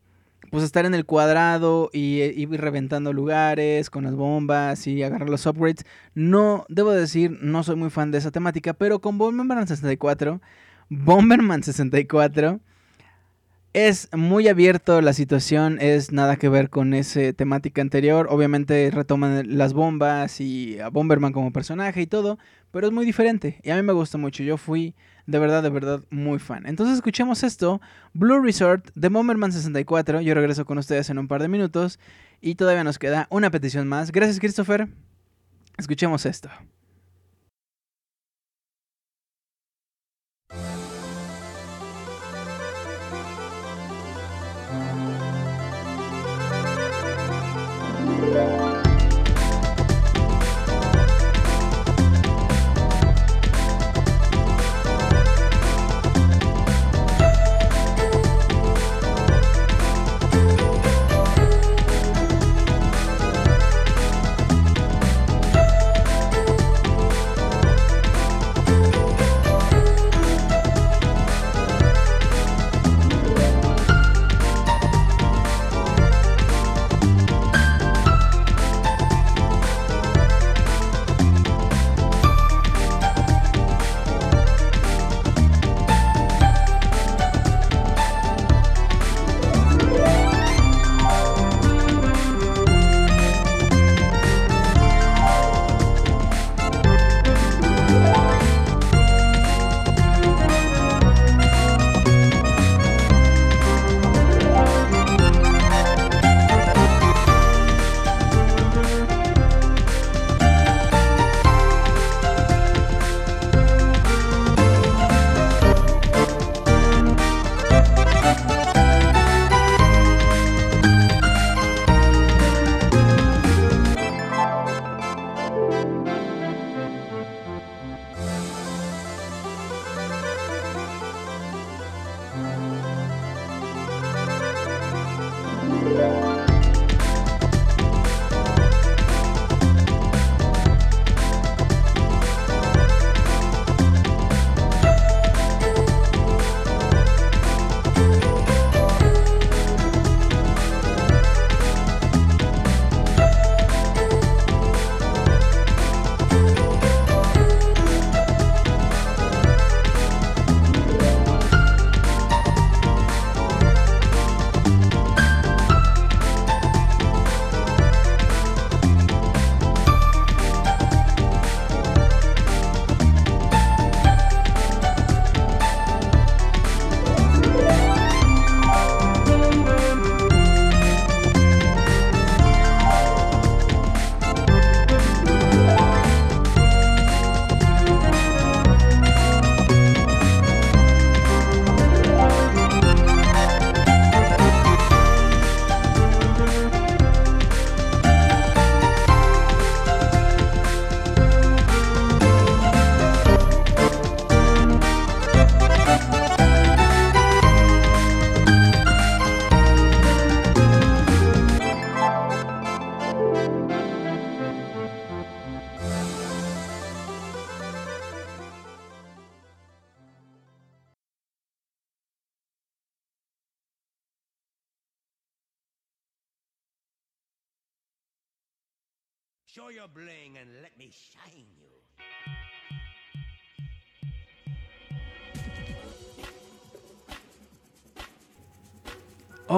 [0.51, 5.29] pues estar en el cuadrado y eh, ir reventando lugares con las bombas y agarrar
[5.29, 5.85] los upgrades.
[6.13, 10.41] No, debo decir, no soy muy fan de esa temática, pero con Bomberman 64,
[10.89, 12.59] Bomberman 64
[13.75, 18.27] es muy abierto la situación, es nada que ver con esa temática anterior.
[18.29, 22.39] Obviamente retoman las bombas y a Bomberman como personaje y todo,
[22.71, 24.43] pero es muy diferente y a mí me gusta mucho.
[24.43, 24.95] Yo fui
[25.27, 26.65] de verdad, de verdad muy fan.
[26.65, 27.81] Entonces escuchemos esto,
[28.13, 30.21] Blue Resort de Bomberman 64.
[30.21, 31.99] Yo regreso con ustedes en un par de minutos
[32.41, 34.11] y todavía nos queda una petición más.
[34.11, 34.87] Gracias Christopher.
[35.77, 36.49] Escuchemos esto.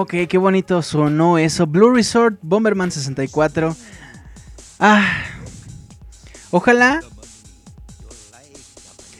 [0.00, 1.66] Ok, qué bonito sonó eso.
[1.66, 3.74] Blue Resort, Bomberman 64.
[4.78, 5.04] Ah.
[6.52, 7.00] Ojalá.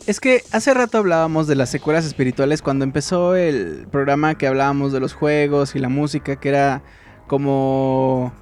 [0.06, 4.92] Es que hace rato hablábamos de las secuelas espirituales cuando empezó el programa que hablábamos
[4.92, 6.82] de los juegos y la música, que era
[7.26, 8.32] como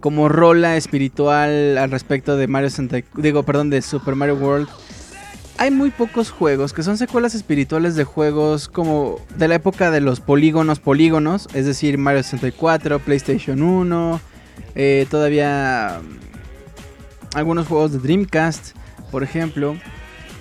[0.00, 4.68] como rola espiritual al respecto de Mario 64, digo, perdón, de Super Mario World.
[5.58, 10.02] Hay muy pocos juegos que son secuelas espirituales de juegos como de la época de
[10.02, 14.20] los polígonos, polígonos, es decir, Mario 64, PlayStation 1,
[14.74, 18.76] eh, todavía mm, algunos juegos de Dreamcast,
[19.10, 19.76] por ejemplo.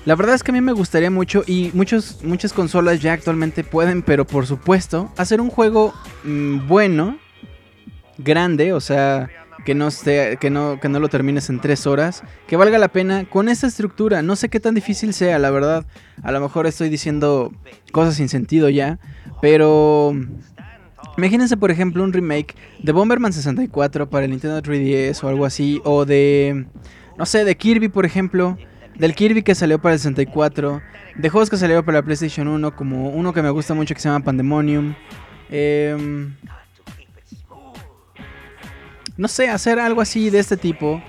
[0.04, 3.64] La verdad es que a mí me gustaría mucho y muchos, muchas consolas ya actualmente
[3.64, 5.94] pueden, pero por supuesto, hacer un juego
[6.26, 7.18] mm, bueno
[8.18, 9.30] grande, o sea,
[9.64, 12.90] que no, esté, que, no, que no lo termines en tres horas, que valga la
[12.90, 14.22] pena con esta estructura.
[14.22, 15.86] No sé qué tan difícil sea, la verdad.
[16.24, 17.54] A lo mejor estoy diciendo
[17.92, 19.00] cosas sin sentido ya,
[19.42, 20.14] pero
[21.18, 25.82] imagínense, por ejemplo, un remake de Bomberman 64 para el Nintendo 3DS o algo así,
[25.84, 26.66] o de,
[27.18, 28.58] no sé, de Kirby, por ejemplo.
[28.98, 30.82] Del Kirby que salió para el 64,
[31.16, 34.00] de juegos que salieron para la PlayStation 1, como uno que me gusta mucho que
[34.00, 34.96] se llama Pandemonium.
[35.50, 36.34] Em,
[39.18, 41.02] no sé, hacer algo así de este tipo.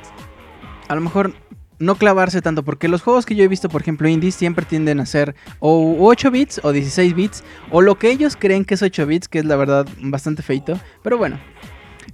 [0.89, 1.35] A lo mejor
[1.79, 5.01] no clavarse tanto, porque los juegos que yo he visto, por ejemplo, indies, siempre tienden
[5.01, 8.83] a ser o 8 bits o 16 bits, o lo que ellos creen que es
[8.83, 10.79] 8 bits, que es la verdad bastante feito.
[11.03, 11.39] Pero bueno,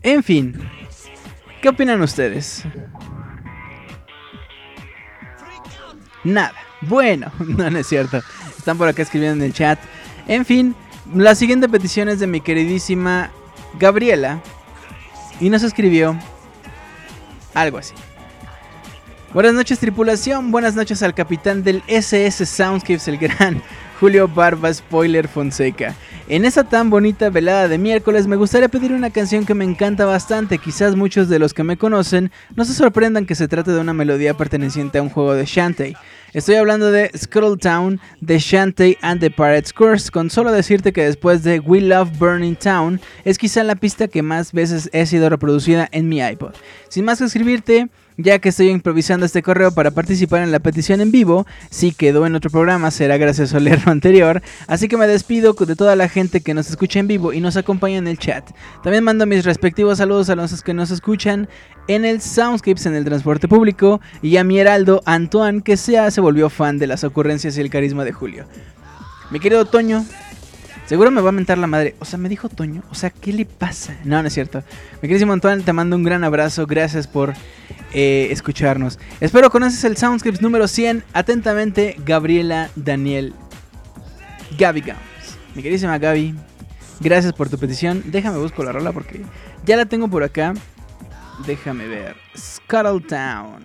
[0.02, 0.56] en fin,
[1.60, 2.64] ¿qué opinan ustedes?
[6.24, 6.55] Nada.
[6.82, 8.23] Bueno, no, no es cierto.
[8.56, 9.78] Están por acá escribiendo en el chat.
[10.27, 10.74] En fin,
[11.14, 13.31] la siguiente petición es de mi queridísima
[13.78, 14.43] Gabriela.
[15.43, 16.16] Y nos escribió
[17.52, 17.94] algo así.
[19.35, 23.60] Buenas noches tripulación, buenas noches al capitán del SS Soundscapes, el gran
[24.01, 25.97] Julio Barba Spoiler Fonseca.
[26.28, 30.05] En esta tan bonita velada de miércoles me gustaría pedir una canción que me encanta
[30.05, 33.81] bastante, quizás muchos de los que me conocen no se sorprendan que se trate de
[33.81, 35.97] una melodía perteneciente a un juego de Shantae.
[36.35, 41.05] Estoy hablando de Scuttle Town de Shantae and the Pirates Curse, con solo decirte que
[41.05, 45.29] después de We Love Burning Town es quizá la pista que más veces he sido
[45.29, 46.55] reproducida en mi iPod.
[46.89, 51.01] Sin más que escribirte, ya que estoy improvisando este correo para participar en la petición
[51.01, 55.07] en vivo, si quedó en otro programa será gracias a leerlo anterior, así que me
[55.07, 58.19] despido de toda la gente que nos escucha en vivo y nos acompaña en el
[58.19, 58.51] chat.
[58.83, 61.49] También mando mis respectivos saludos a los que nos escuchan
[61.89, 66.51] en el Soundscapes en el transporte público y a mi heraldo Antoine que se volvió
[66.51, 68.45] fan de las ocurrencias y el carisma de Julio.
[69.31, 70.05] Mi querido Toño,
[70.93, 71.97] Seguro me va a mentar la madre.
[72.01, 72.82] O sea, me dijo Toño.
[72.90, 73.97] O sea, ¿qué le pasa?
[74.05, 74.62] No, no es cierto.
[75.01, 76.66] Mi querido Antoine, te mando un gran abrazo.
[76.66, 77.32] Gracias por
[77.94, 78.98] eh, escucharnos.
[79.19, 81.02] Espero conoces el Soundscripts número 100.
[81.14, 83.32] Atentamente, Gabriela Daniel
[84.59, 85.39] Gaby Gams.
[85.55, 86.35] Mi queridísima Gaby,
[87.01, 88.02] gracias por tu petición.
[88.09, 89.23] Déjame busco la rola porque
[89.64, 90.52] ya la tengo por acá.
[91.47, 92.16] Déjame ver.
[92.36, 93.64] Scuttle Town.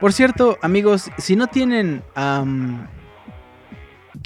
[0.00, 2.04] Por cierto, amigos, si no tienen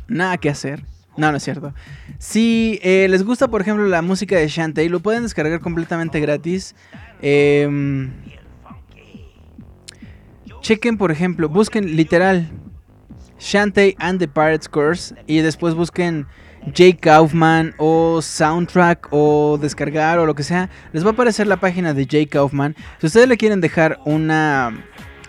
[0.07, 0.85] nada que hacer,
[1.19, 1.75] no, no es cierto.
[2.19, 6.75] Si eh, les gusta, por ejemplo, la música de Shantae, lo pueden descargar completamente gratis.
[7.21, 8.11] Em,
[10.61, 12.49] chequen, por ejemplo, busquen literal
[13.41, 16.27] Shantae and the Pirates Course y después busquen
[16.67, 20.71] Jake Kaufman o soundtrack o descargar o lo que sea.
[20.93, 22.77] Les va a aparecer la página de Jake Kaufman.
[23.01, 24.85] Si ustedes le quieren dejar una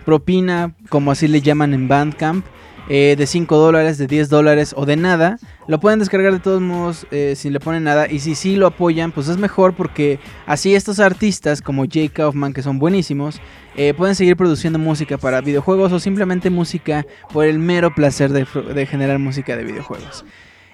[0.06, 2.46] propina, como así le llaman en Bandcamp,
[2.90, 5.38] eh, de 5 dólares, de 10 dólares o de nada,
[5.68, 8.10] lo pueden descargar de todos modos eh, si le ponen nada.
[8.10, 12.54] Y si sí lo apoyan, pues es mejor porque así estos artistas como Jake Kaufman,
[12.54, 13.40] que son buenísimos,
[13.76, 18.46] eh, pueden seguir produciendo música para videojuegos o simplemente música por el mero placer de,
[18.74, 20.26] de generar música de videojuegos.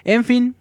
[0.04, 0.56] En fin,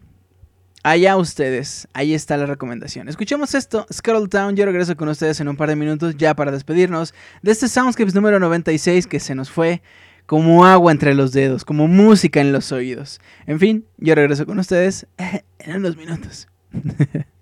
[0.85, 3.09] Allá ustedes, ahí está la recomendación.
[3.09, 6.51] Escuchemos esto, Scuttle Town, yo regreso con ustedes en un par de minutos ya para
[6.51, 9.81] despedirnos de este Soundscapes número 96 que se nos fue
[10.25, 13.19] como agua entre los dedos, como música en los oídos.
[13.45, 15.07] En fin, yo regreso con ustedes
[15.59, 16.47] en unos minutos.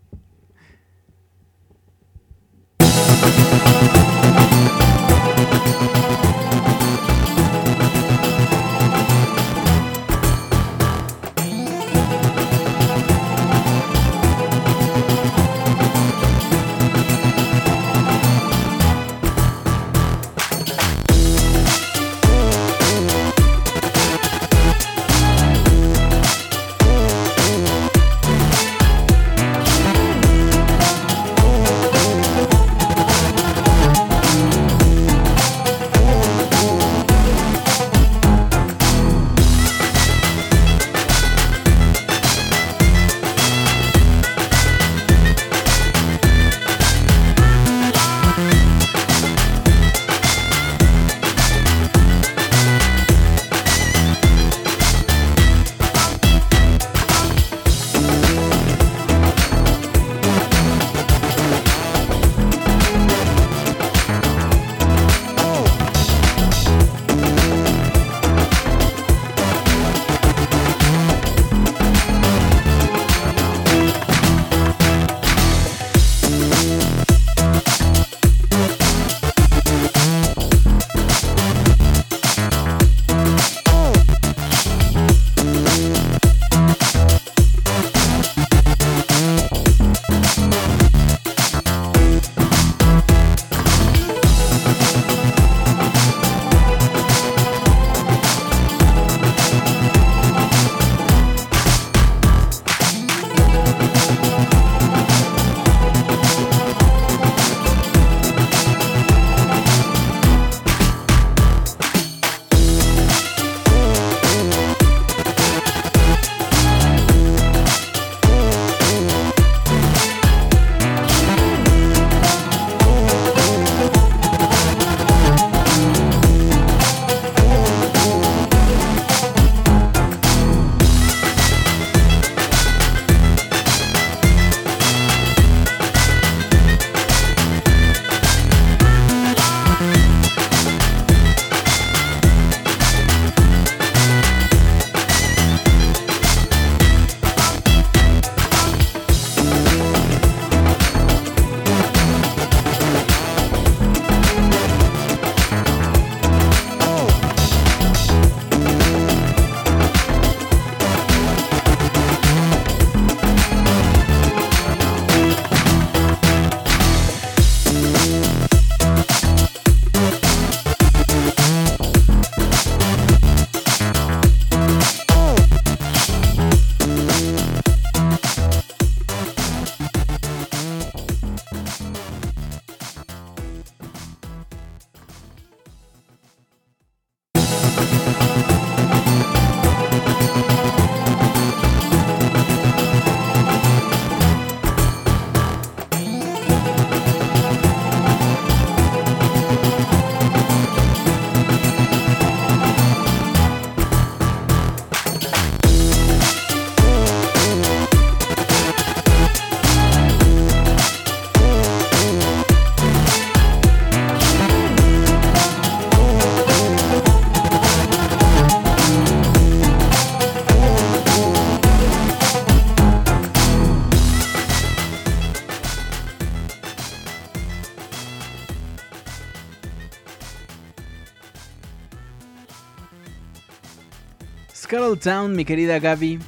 [235.03, 236.19] Town, mi querida Gaby.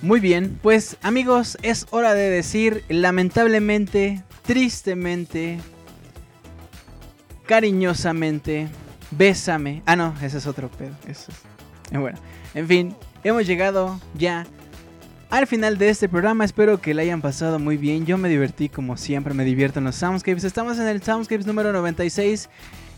[0.00, 5.58] Muy bien, pues amigos, es hora de decir lamentablemente, tristemente,
[7.46, 8.68] cariñosamente,
[9.10, 9.82] bésame.
[9.86, 10.94] Ah, no, ese es otro pedo.
[11.08, 12.18] Eso es- eh, Bueno,
[12.54, 14.46] en fin, hemos llegado ya
[15.30, 16.44] al final de este programa.
[16.44, 18.06] Espero que le hayan pasado muy bien.
[18.06, 20.44] Yo me divertí como siempre, me divierto en los Soundscapes.
[20.44, 22.48] Estamos en el Soundscapes número 96.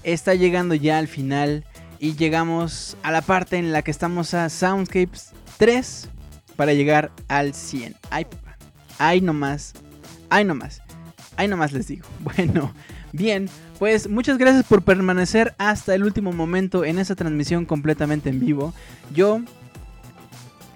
[0.04, 1.64] Está llegando ya al final
[1.98, 6.08] y llegamos a la parte en la que estamos a Soundscapes 3
[6.56, 7.96] para llegar al 100.
[8.10, 8.26] Ay.
[8.98, 9.74] Ay, nomás.
[10.30, 10.82] Ay, nomás.
[11.36, 12.06] Ay, nomás les digo.
[12.20, 12.72] Bueno,
[13.12, 13.48] bien.
[13.78, 18.72] Pues muchas gracias por permanecer hasta el último momento en esa transmisión completamente en vivo.
[19.14, 19.42] Yo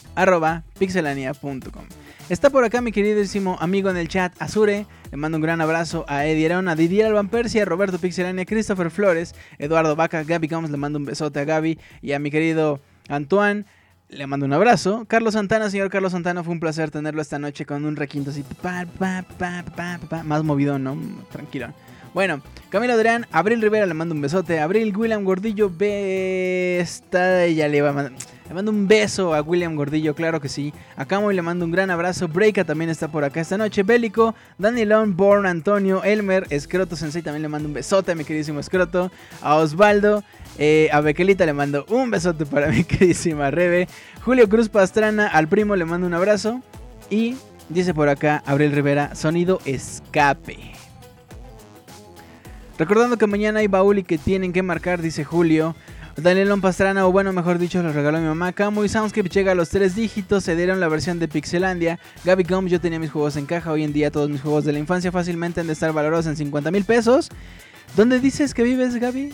[0.79, 1.85] pixelania.com.
[2.31, 4.87] Está por acá mi queridísimo amigo en el chat, Azure.
[5.11, 8.93] Le mando un gran abrazo a Eddie Arón, a Didier Alban Persia, Roberto Pixelania, Christopher
[8.93, 10.71] Flores, Eduardo Vaca, Gaby Gomes.
[10.71, 12.79] Le mando un besote a Gaby y a mi querido
[13.09, 13.65] Antoine.
[14.11, 15.07] Le mando un abrazo.
[15.09, 18.45] Carlos Santana, señor Carlos Santana, fue un placer tenerlo esta noche con un requinto así.
[18.63, 20.97] pa, pa, pa, más movido, ¿no?
[21.33, 21.75] Tranquilo.
[22.15, 24.61] Bueno, Camilo Adrián, Abril Rivera, le mando un besote.
[24.61, 26.79] Abril, William Gordillo, be...
[26.79, 28.13] Está, ya le va a mandar.
[28.51, 30.75] Le mando un beso a William Gordillo, claro que sí.
[30.97, 32.27] A Camo y le mando un gran abrazo.
[32.27, 33.85] Breaka también está por acá esta noche.
[33.85, 38.59] Bélico, Danilón, Born, Antonio, Elmer, Escroto Sensei también le mando un besote a mi queridísimo
[38.59, 39.13] Escroto.
[39.41, 40.25] A Osvaldo,
[40.59, 43.87] eh, a Bequelita le mando un besote para mi queridísima Rebe.
[44.25, 46.61] Julio Cruz Pastrana, al primo le mando un abrazo.
[47.09, 47.37] Y
[47.69, 50.59] dice por acá Abril Rivera, sonido escape.
[52.79, 55.77] Recordando que mañana hay baúl y que tienen que marcar, dice Julio.
[56.17, 58.53] Danielón Pastrana, o bueno, mejor dicho, los regaló mi mamá.
[58.53, 60.45] Camo y Soundscape llega a los tres dígitos.
[60.45, 61.99] Se dieron la versión de Pixelandia.
[62.25, 63.73] Gaby Gomes, yo tenía mis juegos en caja.
[63.73, 66.37] Hoy en día todos mis juegos de la infancia fácilmente han de estar valorados en
[66.37, 67.29] 50 mil pesos.
[67.97, 69.33] ¿Dónde dices que vives, Gaby?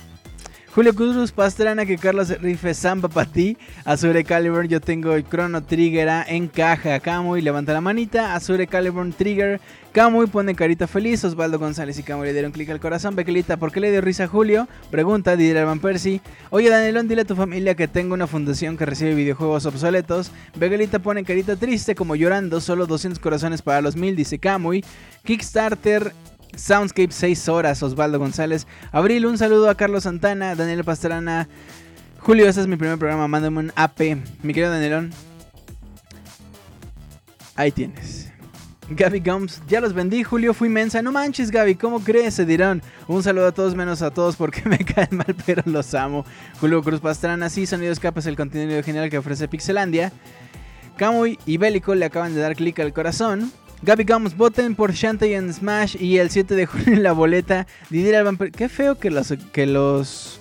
[0.76, 3.56] Julio Cruz Pastrana, que Carlos Rife Samba para ti.
[3.86, 7.00] Azure Caliburn, yo tengo el Chrono Trigger en caja.
[7.00, 8.34] Camuy, levanta la manita.
[8.34, 9.58] Azure Caliburn Trigger.
[9.92, 11.24] Camuy pone carita feliz.
[11.24, 13.16] Osvaldo González y Camuy le dieron clic al corazón.
[13.16, 14.68] Bequelita, ¿por qué le dio risa a Julio?
[14.90, 16.20] Pregunta, Didier Van Percy.
[16.50, 20.30] Oye, Danielón, dile a tu familia que tengo una fundación que recibe videojuegos obsoletos.
[20.56, 22.60] Bequelita pone carita triste, como llorando.
[22.60, 24.84] Solo 200 corazones para los mil, dice Camuy.
[25.24, 26.12] Kickstarter
[26.56, 28.66] Soundscape 6 horas, Osvaldo González.
[28.90, 31.48] Abril, un saludo a Carlos Santana, Daniel Pastrana.
[32.18, 34.00] Julio, este es mi primer programa, mándame un AP.
[34.42, 35.12] Mi querido Danielón.
[37.54, 38.32] Ahí tienes.
[38.88, 41.02] Gaby Gums, ya los vendí, Julio, fui mensa.
[41.02, 42.34] No manches, Gaby, ¿cómo crees?
[42.34, 42.82] Se dirán.
[43.08, 46.24] Un saludo a todos menos a todos porque me caen mal, pero los amo.
[46.60, 50.12] Julio Cruz Pastrana, sí, Sonido Escape es el contenido genial que ofrece Pixelandia.
[50.96, 53.52] Camuy y Bélico le acaban de dar clic al corazón.
[53.82, 57.66] Gaby Gums, voten por Shantae en Smash y el 7 de junio en la boleta.
[57.90, 60.40] Didier Alban Qué feo que los, que los.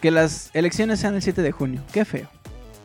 [0.00, 1.82] Que las elecciones sean el 7 de junio.
[1.92, 2.28] Qué feo.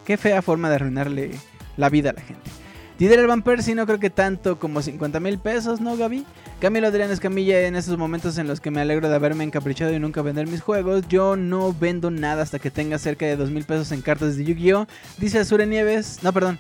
[0.06, 1.32] Qué fea forma de arruinarle
[1.78, 2.50] la vida a la gente.
[2.98, 6.26] Didier Alban Percy no creo que tanto como 50 mil pesos, ¿no, Gaby?
[6.62, 10.00] Camilo Adrián Escamilla, en estos momentos en los que me alegro de haberme encaprichado y
[10.00, 13.64] nunca vender mis juegos, yo no vendo nada hasta que tenga cerca de 2 mil
[13.66, 14.88] pesos en cartas de Yu-Gi-Oh!
[15.18, 16.60] Dice Azure Nieves, no, perdón.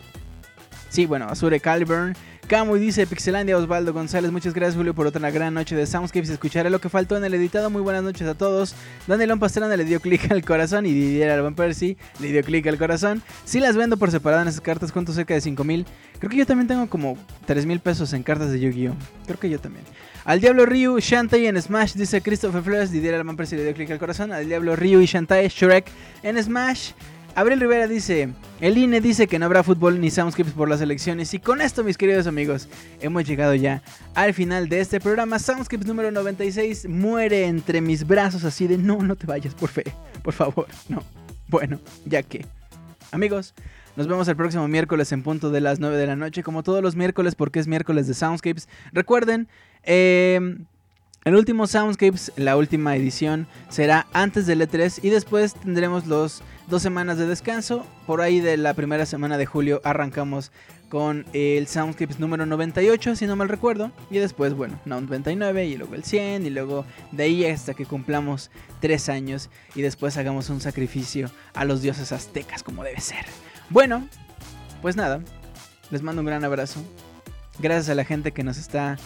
[0.89, 2.15] Sí, bueno, Azure Caliburn.
[2.51, 4.29] Camu y dice Pixelandia Osvaldo González.
[4.29, 6.29] Muchas gracias, Julio, por otra gran noche de Soundscapes.
[6.29, 7.69] Escucharé lo que faltó en el editado.
[7.69, 8.75] Muy buenas noches a todos.
[9.07, 12.77] Danielón Pastrana le dio clic al corazón y Didier Alban Percy le dio clic al
[12.77, 13.23] corazón.
[13.45, 15.85] Si las vendo por separado en esas cartas, cuento cerca de 5 mil.
[16.19, 18.95] Creo que yo también tengo como 3 mil pesos en cartas de Yu-Gi-Oh!
[19.27, 19.85] Creo que yo también.
[20.25, 22.91] Al Diablo Ryu, Shantae en Smash, dice Christopher Flores.
[22.91, 24.33] Didier Alban Percy le dio clic al corazón.
[24.33, 25.85] Al Diablo Ryu y Shantae, Shrek
[26.21, 26.91] en Smash.
[27.33, 28.29] Abril Rivera dice,
[28.59, 31.83] el INE dice que no habrá fútbol ni soundscapes por las elecciones y con esto
[31.83, 32.67] mis queridos amigos
[32.99, 33.81] hemos llegado ya
[34.15, 35.39] al final de este programa.
[35.39, 39.85] Soundscapes número 96 muere entre mis brazos así de no, no te vayas por fe,
[40.23, 41.03] por favor, no.
[41.47, 42.45] Bueno, ya que.
[43.11, 43.53] Amigos,
[43.95, 46.81] nos vemos el próximo miércoles en punto de las 9 de la noche, como todos
[46.81, 48.67] los miércoles porque es miércoles de Soundscapes.
[48.91, 49.47] Recuerden,
[49.83, 50.57] eh,
[51.23, 56.81] el último Soundscapes, la última edición, será antes del E3 y después tendremos los dos
[56.81, 57.85] semanas de descanso.
[58.07, 60.51] Por ahí de la primera semana de julio arrancamos
[60.89, 63.91] con el Soundscapes número 98, si no mal recuerdo.
[64.09, 68.49] Y después, bueno, 99 y luego el 100 y luego de ahí hasta que cumplamos
[68.79, 73.25] tres años y después hagamos un sacrificio a los dioses aztecas como debe ser.
[73.69, 74.07] Bueno,
[74.81, 75.21] pues nada,
[75.91, 76.83] les mando un gran abrazo.
[77.59, 78.97] Gracias a la gente que nos está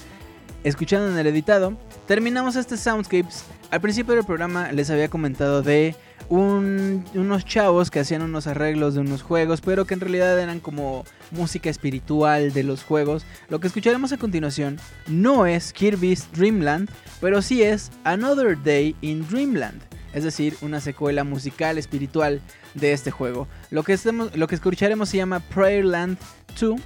[0.66, 1.78] escuchando en el editado.
[2.08, 3.46] Terminamos este Soundscapes.
[3.72, 5.96] Al principio del programa les había comentado de
[6.28, 10.60] un- unos chavos que hacían unos arreglos de unos juegos, pero que en realidad eran
[10.60, 13.26] como música espiritual de los juegos.
[13.48, 16.90] Lo que escucharemos a continuación no es Kirby's Dreamland,
[17.22, 19.82] pero sí es Another Day in Dreamland.
[20.14, 22.42] Es decir, una secuela musical espiritual
[22.74, 23.48] de este juego.
[23.70, 23.98] Lo que,
[24.36, 26.18] lo que escucharemos se llama Prayerland
[26.60, 26.80] 2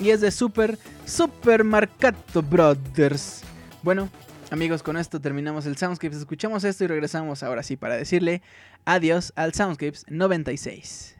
[0.00, 3.42] y es de Super Super Marcato Brothers.
[3.82, 4.08] Bueno,
[4.50, 6.18] amigos, con esto terminamos el Soundscapes.
[6.18, 8.42] Escuchamos esto y regresamos ahora sí para decirle
[8.84, 11.19] adiós al Soundscapes 96.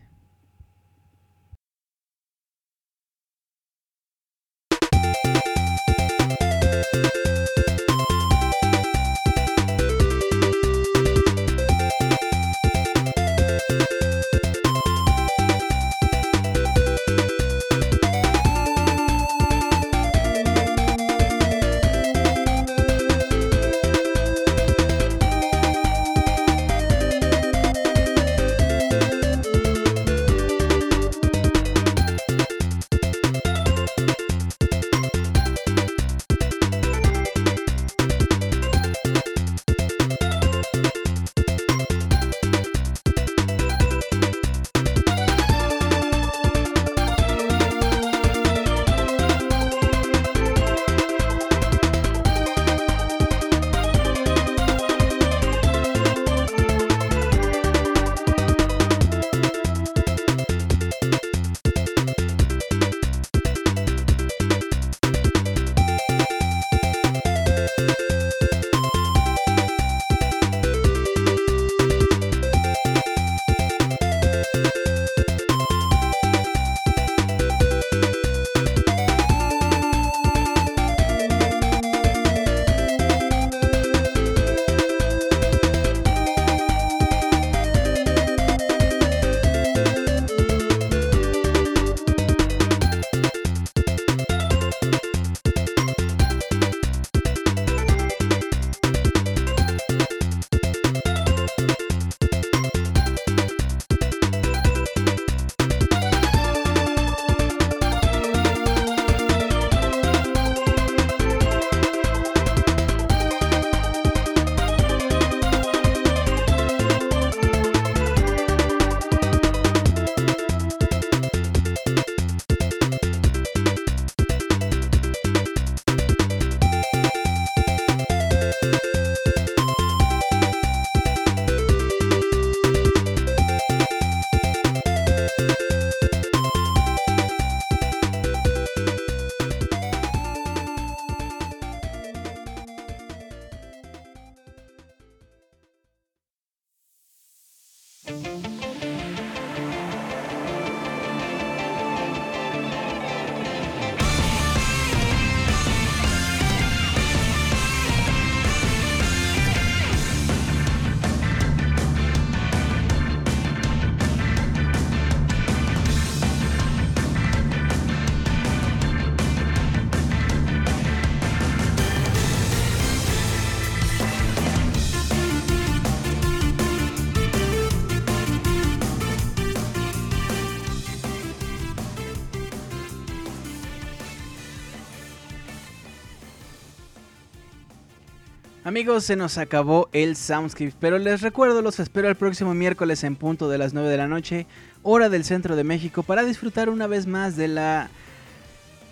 [188.71, 193.17] Amigos, se nos acabó el Soundscape, pero les recuerdo, los espero el próximo miércoles en
[193.17, 194.47] punto de las 9 de la noche,
[194.85, 197.91] hora del centro de México, para disfrutar una vez más de la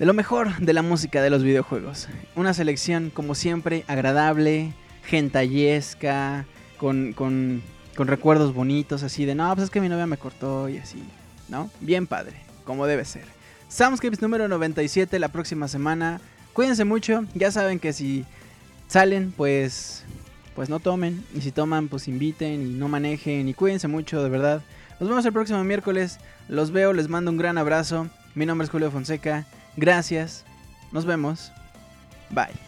[0.00, 2.08] de lo mejor de la música de los videojuegos.
[2.34, 4.72] Una selección, como siempre, agradable,
[5.04, 6.44] gentayesca,
[6.76, 7.62] con, con
[7.94, 11.04] con recuerdos bonitos, así de, no, pues es que mi novia me cortó y así,
[11.48, 11.70] ¿no?
[11.78, 12.34] Bien padre,
[12.64, 13.26] como debe ser.
[13.68, 16.20] Soundscapes número 97 la próxima semana.
[16.52, 18.26] Cuídense mucho, ya saben que si
[18.88, 20.04] salen, pues
[20.54, 24.28] pues no tomen y si toman, pues inviten y no manejen y cuídense mucho, de
[24.28, 24.62] verdad.
[24.98, 26.18] Nos vemos el próximo miércoles.
[26.48, 28.08] Los veo, les mando un gran abrazo.
[28.34, 29.46] Mi nombre es Julio Fonseca.
[29.76, 30.44] Gracias.
[30.90, 31.52] Nos vemos.
[32.30, 32.67] Bye.